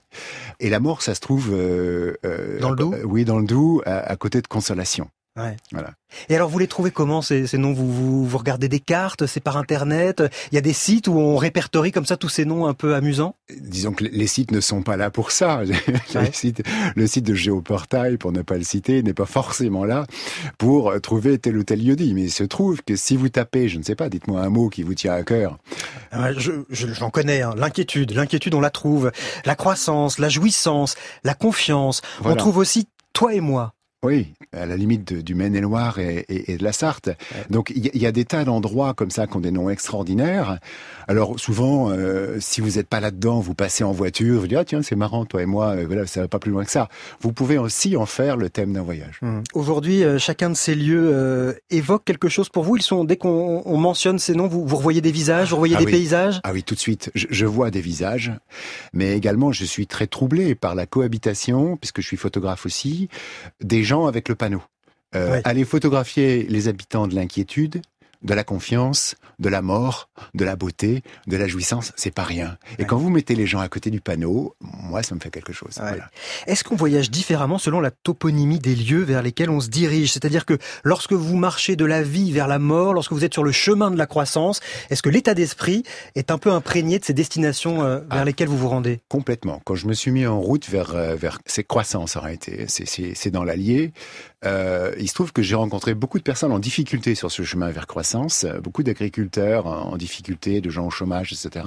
[0.60, 3.82] Et la mort, ça se trouve euh, euh, Dans le Doubs Oui, dans le Doubs,
[3.86, 5.08] à, à côté de Consolation.
[5.34, 5.56] Ouais.
[5.72, 5.92] Voilà.
[6.28, 7.72] Et alors vous les trouvez comment ces, ces noms?
[7.72, 10.22] Vous, vous, vous regardez des cartes, c'est par internet?
[10.50, 12.94] Il y a des sites où on répertorie comme ça tous ces noms un peu
[12.94, 13.34] amusants?
[13.58, 15.62] Disons que les- sites ne sont pas là pour ça.
[15.64, 15.74] Les
[16.14, 16.30] Ouais.
[16.34, 16.62] sites-
[16.94, 20.04] le site de Géoportail, pour ne pas le citer, n'est pas forcément là
[20.58, 22.12] pour euh, trouver tel ou tel lieu-dit.
[22.12, 24.68] Mais il se trouve que si vous tapez, je ne sais pas, dites-moi un mot
[24.68, 25.56] qui vous tient à cœur.
[26.36, 27.54] Je, je- j'en connais, hein.
[27.56, 29.10] l'inquiétude, l'inquiétude on la trouve,
[29.46, 32.02] la croissance, la jouissance, la confiance.
[32.22, 33.72] On trouve aussi toi et moi.
[34.04, 37.10] Oui, à la limite de- du Maine-et-Loire et, et- et de la Sarthe.
[37.50, 39.52] Donc il y, a- il y a des tas d'endroits comme ça qui ont des
[39.52, 40.58] noms extraordinaires.
[41.06, 44.64] Alors souvent, euh, si vous n'êtes pas là-dedans, vous passez en voiture, vous dites ah
[44.64, 46.88] tiens c'est marrant toi et moi, euh, voilà ça va pas plus loin que ça.
[47.20, 49.20] Vous pouvez aussi en faire le thème d'un voyage.
[49.22, 49.44] Hum.
[49.54, 52.74] Aujourd'hui, euh, chacun de ces lieux euh, évoque quelque chose pour vous.
[52.76, 55.76] Ils sont dès qu'on on mentionne ces noms, vous, vous revoyez des visages, vous revoyez
[55.76, 55.92] Ah des oui.
[55.92, 56.40] paysages?
[56.42, 57.12] Ah oui, tout de suite.
[57.14, 58.32] Je, je vois des visages,
[58.92, 63.08] mais également je suis très troublé par la cohabitation, puisque je suis photographe aussi,
[63.62, 64.62] des gens avec le panneau.
[65.14, 65.40] Euh, Ouais.
[65.44, 67.82] Aller photographier les habitants de l'inquiétude,
[68.22, 72.56] de la confiance, de la mort, de la beauté, de la jouissance, c'est pas rien.
[72.78, 75.52] Et quand vous mettez les gens à côté du panneau, moi ça me fait quelque
[75.52, 75.74] chose.
[75.76, 76.08] Voilà.
[76.46, 80.12] Est-ce qu'on voyage différemment selon la toponymie des lieux vers lesquels on se dirige?
[80.12, 83.44] C'est-à-dire que lorsque vous marchez de la vie vers la mort, lorsque vous êtes sur
[83.44, 84.60] le chemin de la croissance,
[84.90, 85.82] est-ce que l'état d'esprit
[86.14, 89.00] est un peu imprégné de ces destinations euh, vers lesquelles vous vous rendez?
[89.08, 89.60] Complètement.
[89.64, 92.86] Quand je me suis mis en route vers euh, vers ces croissances, en réalité, c'est
[92.86, 93.92] c'est c'est dans l'Allier.
[94.44, 97.70] Euh, il se trouve que j'ai rencontré beaucoup de personnes en difficulté sur ce chemin
[97.70, 101.64] vers croissance, euh, beaucoup d'agriculteurs en difficulté, de gens au chômage, etc.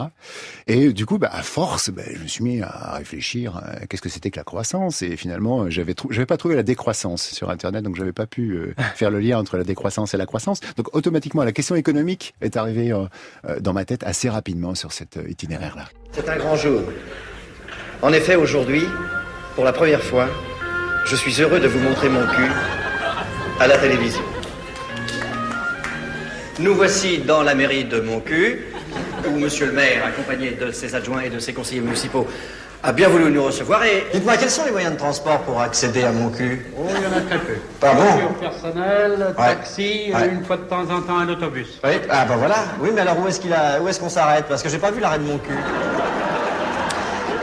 [0.67, 4.01] Et du coup, bah, à force, bah, je me suis mis à réfléchir à qu'est-ce
[4.01, 5.01] que c'était que la croissance?
[5.01, 8.51] Et finalement, j'avais trou- j'avais pas trouvé la décroissance sur Internet, donc j'avais pas pu
[8.53, 10.59] euh, faire le lien entre la décroissance et la croissance.
[10.77, 13.05] Donc automatiquement, la question économique est arrivée euh,
[13.47, 15.85] euh, dans ma tête assez rapidement sur cet euh, itinéraire-là.
[16.11, 16.81] C'est un grand jour.
[18.01, 18.83] En effet, aujourd'hui,
[19.55, 20.27] pour la première fois,
[21.05, 22.51] je suis heureux de vous montrer mon cul
[23.59, 24.21] à la télévision.
[26.59, 28.65] Nous voici dans la mairie de Moncu,
[29.27, 32.27] où monsieur le maire, accompagné de ses adjoints et de ses conseillers municipaux,
[32.81, 34.05] a bien voulu nous recevoir et...
[34.13, 37.17] Dites-moi, quels sont les moyens de transport pour accéder à Moncu Oh, il y en
[37.17, 37.55] a très peu.
[37.79, 40.29] Pas bon Voiture personnelle, taxi, Ouais.
[40.31, 41.79] une fois de temps en temps un autobus.
[41.83, 42.57] Oui, ah bah voilà.
[42.79, 43.81] Oui, mais alors où est-ce qu'il a...
[43.81, 44.45] où est-ce qu'on s'arrête?
[44.47, 45.51] Parce que j'ai pas vu l'arrêt de Moncu.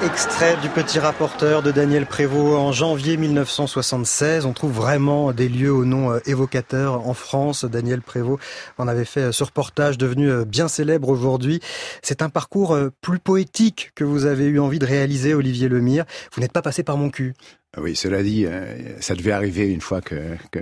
[0.04, 4.46] Extrait du petit rapporteur de Daniel Prévost en janvier 1976.
[4.46, 7.64] On trouve vraiment des lieux au nom euh, évocateur en France.
[7.64, 8.42] Daniel Prévost
[8.78, 11.60] en avait fait euh, ce reportage devenu euh, bien célèbre aujourd'hui.
[12.02, 16.04] C'est un parcours plus poétique que vous avez eu envie de réaliser, Olivier Lemire.
[16.34, 17.34] Vous n'êtes pas passé par mon cul.
[17.78, 18.66] Oui, cela dit, euh,
[19.00, 20.14] ça devait arriver une fois que
[20.50, 20.58] que-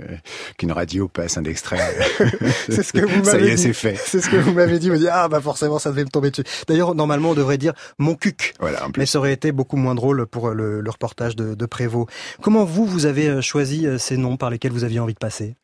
[0.57, 1.77] qu'une radio passe un extrait.
[2.69, 3.61] C'est ce que vous Ça y m'avez est, dit.
[3.63, 3.97] c'est fait.
[4.01, 4.89] C'est ce que vous m'avez dit.
[4.89, 6.43] Vous dites, ah, bah, forcément, ça devait me tomber dessus.
[6.69, 8.53] D'ailleurs, normalement, on devrait dire mon cuc.
[8.61, 9.01] Voilà, en plus.
[9.01, 12.09] Mais ça aurait été beaucoup moins drôle pour le, le reportage de, de Prévost.
[12.41, 15.19] Comment vous, vous avez euh, choisi euh, ces noms par lesquels vous aviez envie de
[15.19, 15.55] passer?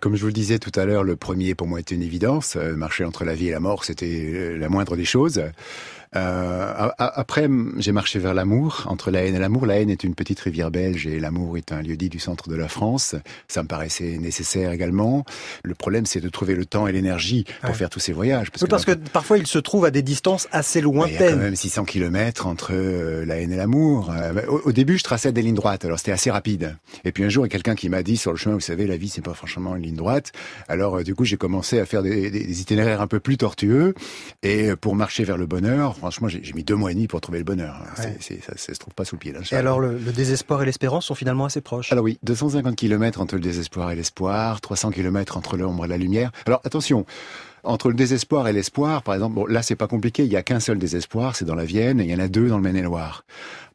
[0.00, 2.56] Comme je vous le disais tout à l'heure, le premier pour moi était une évidence.
[2.56, 5.40] Marcher entre la vie et la mort, c'était la moindre des choses.
[6.16, 9.66] Euh, après, j'ai marché vers l'amour, entre la haine et l'amour.
[9.66, 12.56] La haine est une petite rivière belge et l'amour est un lieu-dit du centre de
[12.56, 13.14] la France.
[13.48, 15.24] Ça me paraissait nécessaire également.
[15.62, 17.76] Le problème, c'est de trouver le temps et l'énergie pour Ouais.
[17.76, 18.48] faire tous ces voyages.
[18.60, 20.94] Oui, parce que parfois, il se trouve à des distances assez il y a quand
[20.96, 21.38] lointaines.
[21.38, 24.10] même 600 kilomètres entre euh, la haine et l'amour.
[24.10, 26.76] Euh, au, au début, je traçais des lignes droites, alors c'était assez rapide.
[27.04, 28.60] Et puis un jour, il y a quelqu'un qui m'a dit sur le chemin, vous
[28.60, 30.32] savez, la vie, c'est pas franchement une ligne droite.
[30.68, 33.36] Alors euh, du coup, j'ai commencé à faire des, des- des itinéraires un peu plus
[33.36, 33.94] tortueux.
[34.42, 37.38] Et pour marcher vers le bonheur, franchement, j'ai mis deux mois et demi pour trouver
[37.38, 37.76] le bonheur.
[37.96, 38.16] C'est- Ouais.
[38.20, 39.32] c'est- ça, ça se trouve pas sous le pied.
[39.32, 41.92] d'un Et alors, le, le désespoir et l'espérance sont finalement assez proches.
[41.92, 45.96] Alors oui, 250 km entre le désespoir et l'espoir, 300 km entre l'ombre et la
[45.98, 46.30] lumière.
[46.46, 47.04] Alors attention,
[47.64, 50.42] entre le désespoir et l'espoir, par exemple, bon, là c'est pas compliqué, il y a
[50.42, 52.62] qu'un seul désespoir, c'est dans la Vienne, et il y en a deux dans le
[52.62, 53.24] Maine-et-Loire.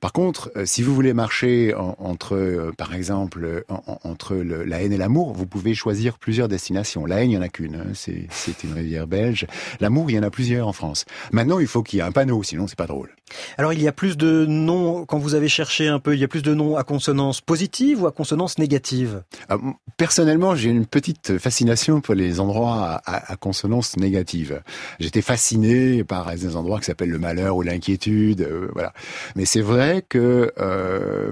[0.03, 4.35] Par contre, euh, si vous voulez marcher en- entre, euh, par exemple, en- en- entre
[4.35, 7.05] le- la haine et l'amour, vous pouvez choisir plusieurs destinations.
[7.05, 9.47] La haine, il y en a qu'une, hein, c'est une rivière belge.
[9.79, 11.05] L'amour, il y en a plusieurs en France.
[11.31, 13.11] Maintenant, il faut qu'il y ait un panneau, sinon c'est pas drôle.
[13.57, 16.23] Alors, il y a plus de noms, quand vous avez cherché un peu, il y
[16.25, 19.23] a plus de noms à consonance positive ou à consonance négative?
[19.47, 19.55] Ah,
[19.95, 24.61] Personnellement, j'ai une petite fascination pour les endroits à, à- à consonance négative.
[24.99, 28.91] J'étais fasciné par des endroits qui s'appellent le malheur ou l'inquiétude, euh, voilà.
[29.35, 31.31] Mais c'est vrai que euh,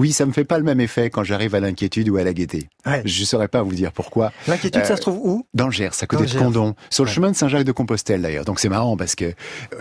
[0.00, 2.32] oui, ça me fait pas le même effet quand j'arrive à l'inquiétude ou à la
[2.32, 2.68] gaieté.
[2.86, 3.02] Ouais.
[3.04, 4.32] Je saurais pas vous dire pourquoi.
[4.48, 5.46] L'inquiétude, ça Euh, se trouve où?
[5.54, 6.38] Dans le Gers, à côté de.
[6.38, 7.14] Condon, sur le Ouais.
[7.14, 8.44] chemin de Saint-Jacques-de-Compostelle d'ailleurs.
[8.44, 9.32] Donc c'est marrant parce que euh,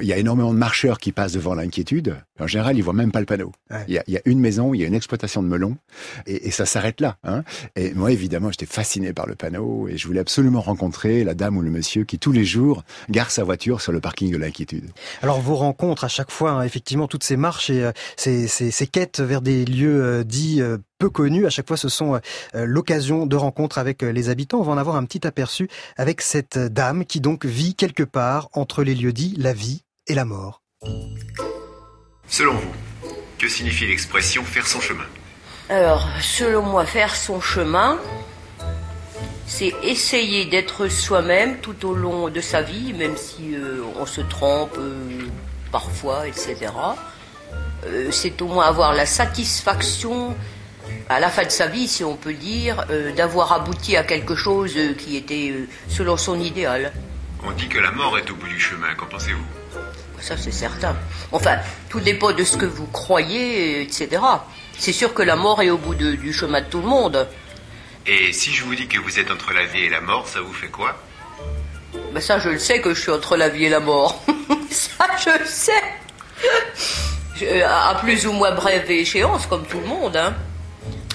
[0.02, 2.16] il y a énormément de marcheurs qui passent devant l'inquiétude.
[2.40, 3.52] En général, ils voient même pas le panneau.
[3.70, 3.78] Ouais.
[3.88, 5.78] Il y, a, il y a une maison, il y a une exploitation de melons,
[6.26, 7.18] et, et ça s'arrête là.
[7.24, 7.44] Hein.
[7.76, 11.58] Et moi, évidemment, j'étais fasciné par le panneau et je voulais absolument rencontrer la dame
[11.58, 14.86] ou le monsieur qui tous les jours gare sa voiture sur le parking de l'inquiétude.
[15.22, 18.72] Alors vos rencontres à chaque fois, hein, effectivement, toutes ces marches et euh, ces, ces-
[18.72, 22.16] ces quêtes vers des lieux euh, dits euh, peu connus, à chaque fois ce sont
[22.16, 22.20] euh,
[22.66, 24.60] l'occasion de rencontres avec les habitants.
[24.60, 28.50] On va en avoir un petit aperçu avec cette dame qui donc vit quelque part
[28.54, 30.62] entre les lieux dits la vie et la mort.
[32.28, 32.72] Selon vous,
[33.38, 35.04] que signifie l'expression faire son chemin
[35.70, 38.00] Alors, selon moi, faire son chemin,
[39.48, 44.22] c'est essayer d'être soi-même tout au long de sa vie, même si euh, on se
[44.22, 45.28] trompe euh,
[45.72, 46.56] parfois, etc.
[47.86, 50.36] Euh, c'est au moins avoir la satisfaction,
[51.10, 54.36] à la fin de sa vie, si on peut dire, euh, d'avoir abouti à quelque
[54.36, 56.92] chose euh, qui était euh, selon son idéal.
[57.44, 59.46] On dit que la mort est au bout du chemin, qu'en pensez-vous?
[60.20, 60.96] Ça, c'est certain.
[61.32, 61.58] Enfin,
[61.90, 64.22] tout dépend de ce que vous croyez, etc.
[64.78, 67.28] C'est sûr que la mort est au bout de- du chemin de tout le monde.
[68.06, 70.42] Et si je vous dis que vous êtes entre la vie et la mort, ça
[70.42, 70.96] vous fait quoi?
[72.14, 74.24] Ben ça, je le sais que je suis entre la vie et la mort.
[74.70, 75.84] ça, je le sais.
[77.42, 80.16] Je- à plus ou moins brève échéance, comme tout le monde.
[80.16, 80.34] Hein.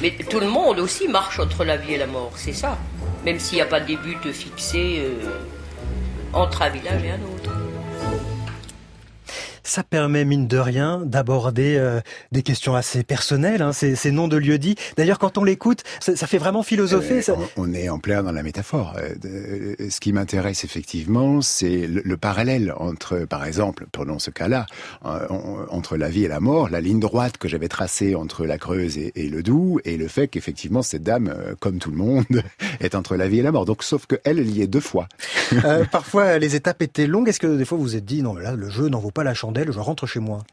[0.02, 2.76] Mais tout le monde aussi marche entre la vie et la mort, c'est ça.
[3.24, 5.28] Même s'il n'y a pas des buts fixés euh,
[6.32, 7.50] entre un village et un autre.
[9.76, 12.00] Ça permet, mine de rien, d'aborder euh,
[12.32, 14.74] des questions assez personnelles, hein, ces, ces, noms de lieux dits.
[14.96, 17.18] D'ailleurs, quand on l'écoute, ça, ça, fait vraiment philosopher.
[17.18, 17.34] Euh, ça...
[17.58, 18.96] On, on, est en plein dans la métaphore.
[18.96, 24.64] Euh, ce qui m'intéresse effectivement, c'est le, le, parallèle entre, par exemple, prenons ce cas-là,
[25.02, 28.96] entre la vie et la mort, la ligne droite que j'avais tracée entre la Creuse
[28.96, 32.24] et, et le Doubs, et le fait qu'effectivement, cette dame, comme tout le monde,
[32.80, 33.66] est entre la vie et la mort.
[33.66, 35.06] Donc, sauf qu'elle, elle y est deux fois.
[35.92, 37.28] parfois, les étapes étaient longues.
[37.28, 39.22] Est-ce que des fois, vous vous êtes dit, non, là, le jeu n'en vaut pas
[39.22, 40.44] la chandelle, je rentre chez moi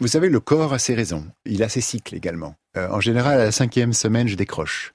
[0.00, 1.26] Vous savez, le corps a ses raisons.
[1.44, 2.54] Il a ses cycles également.
[2.76, 4.94] Euh, en général, à la cinquième semaine, je décroche.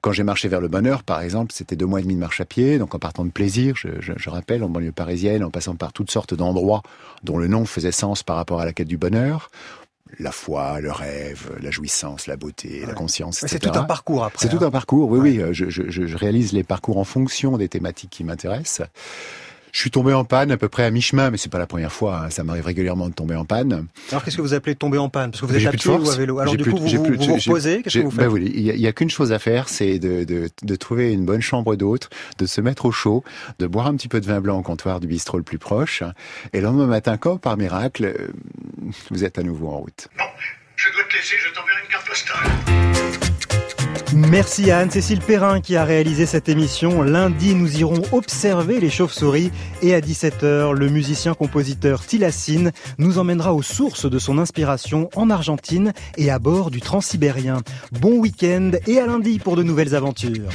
[0.00, 2.40] Quand j'ai marché vers le bonheur, par exemple, c'était deux mois et demi de marche
[2.40, 5.50] à pied, donc en partant de plaisir, je, je, je rappelle, en banlieue parisienne, en
[5.50, 6.82] passant par toutes sortes d'endroits
[7.22, 9.50] dont le nom faisait sens par rapport à la quête du bonheur,
[10.18, 12.86] la foi, le rêve, la jouissance, la beauté, ouais.
[12.86, 14.48] la conscience, C'est tout un parcours après.
[14.48, 14.58] C'est hein.
[14.58, 15.44] tout un parcours, oui, ouais.
[15.44, 15.54] oui.
[15.54, 18.88] Je, je, je, réalise les parcours en fonction des thématiques qui m'intéressent.
[19.72, 21.92] Je suis tombé en panne à peu près à mi-chemin, mais c'est pas la première
[21.92, 22.24] fois.
[22.24, 22.30] Hein.
[22.30, 23.86] Ça m'arrive régulièrement de tomber en panne.
[24.10, 25.30] Alors qu'est-ce que vous appelez tomber en panne?
[25.30, 27.16] Parce que vous êtes à pied ou à vélo Alors du coup, vous vous, plus,
[27.16, 28.20] vous, vous reposez Qu'est-ce que vous faites?
[28.20, 31.12] ben oui, Il y, a, a qu'une chose à faire, c'est de, de, de, trouver
[31.12, 33.22] une bonne chambre d'hôte, de se mettre au chaud,
[33.58, 36.02] de boire un petit peu de vin blanc au comptoir du bistrot le plus proche.
[36.52, 38.14] Et le lendemain matin, comme par miracle,
[39.10, 40.08] vous êtes à nouveau en route.
[40.18, 40.24] Non,
[40.76, 41.36] je dois te laisser.
[41.38, 42.69] Je t'enverrai une carte postale.
[44.14, 47.02] Merci à Anne-Cécile Perrin qui a réalisé cette émission.
[47.02, 49.52] Lundi, nous irons observer les chauves-souris
[49.82, 55.92] et à 17h, le musicien-compositeur Tilassine nous emmènera aux sources de son inspiration en Argentine
[56.16, 57.58] et à bord du Transsibérien.
[58.00, 60.48] Bon week-end et à lundi pour de nouvelles aventures.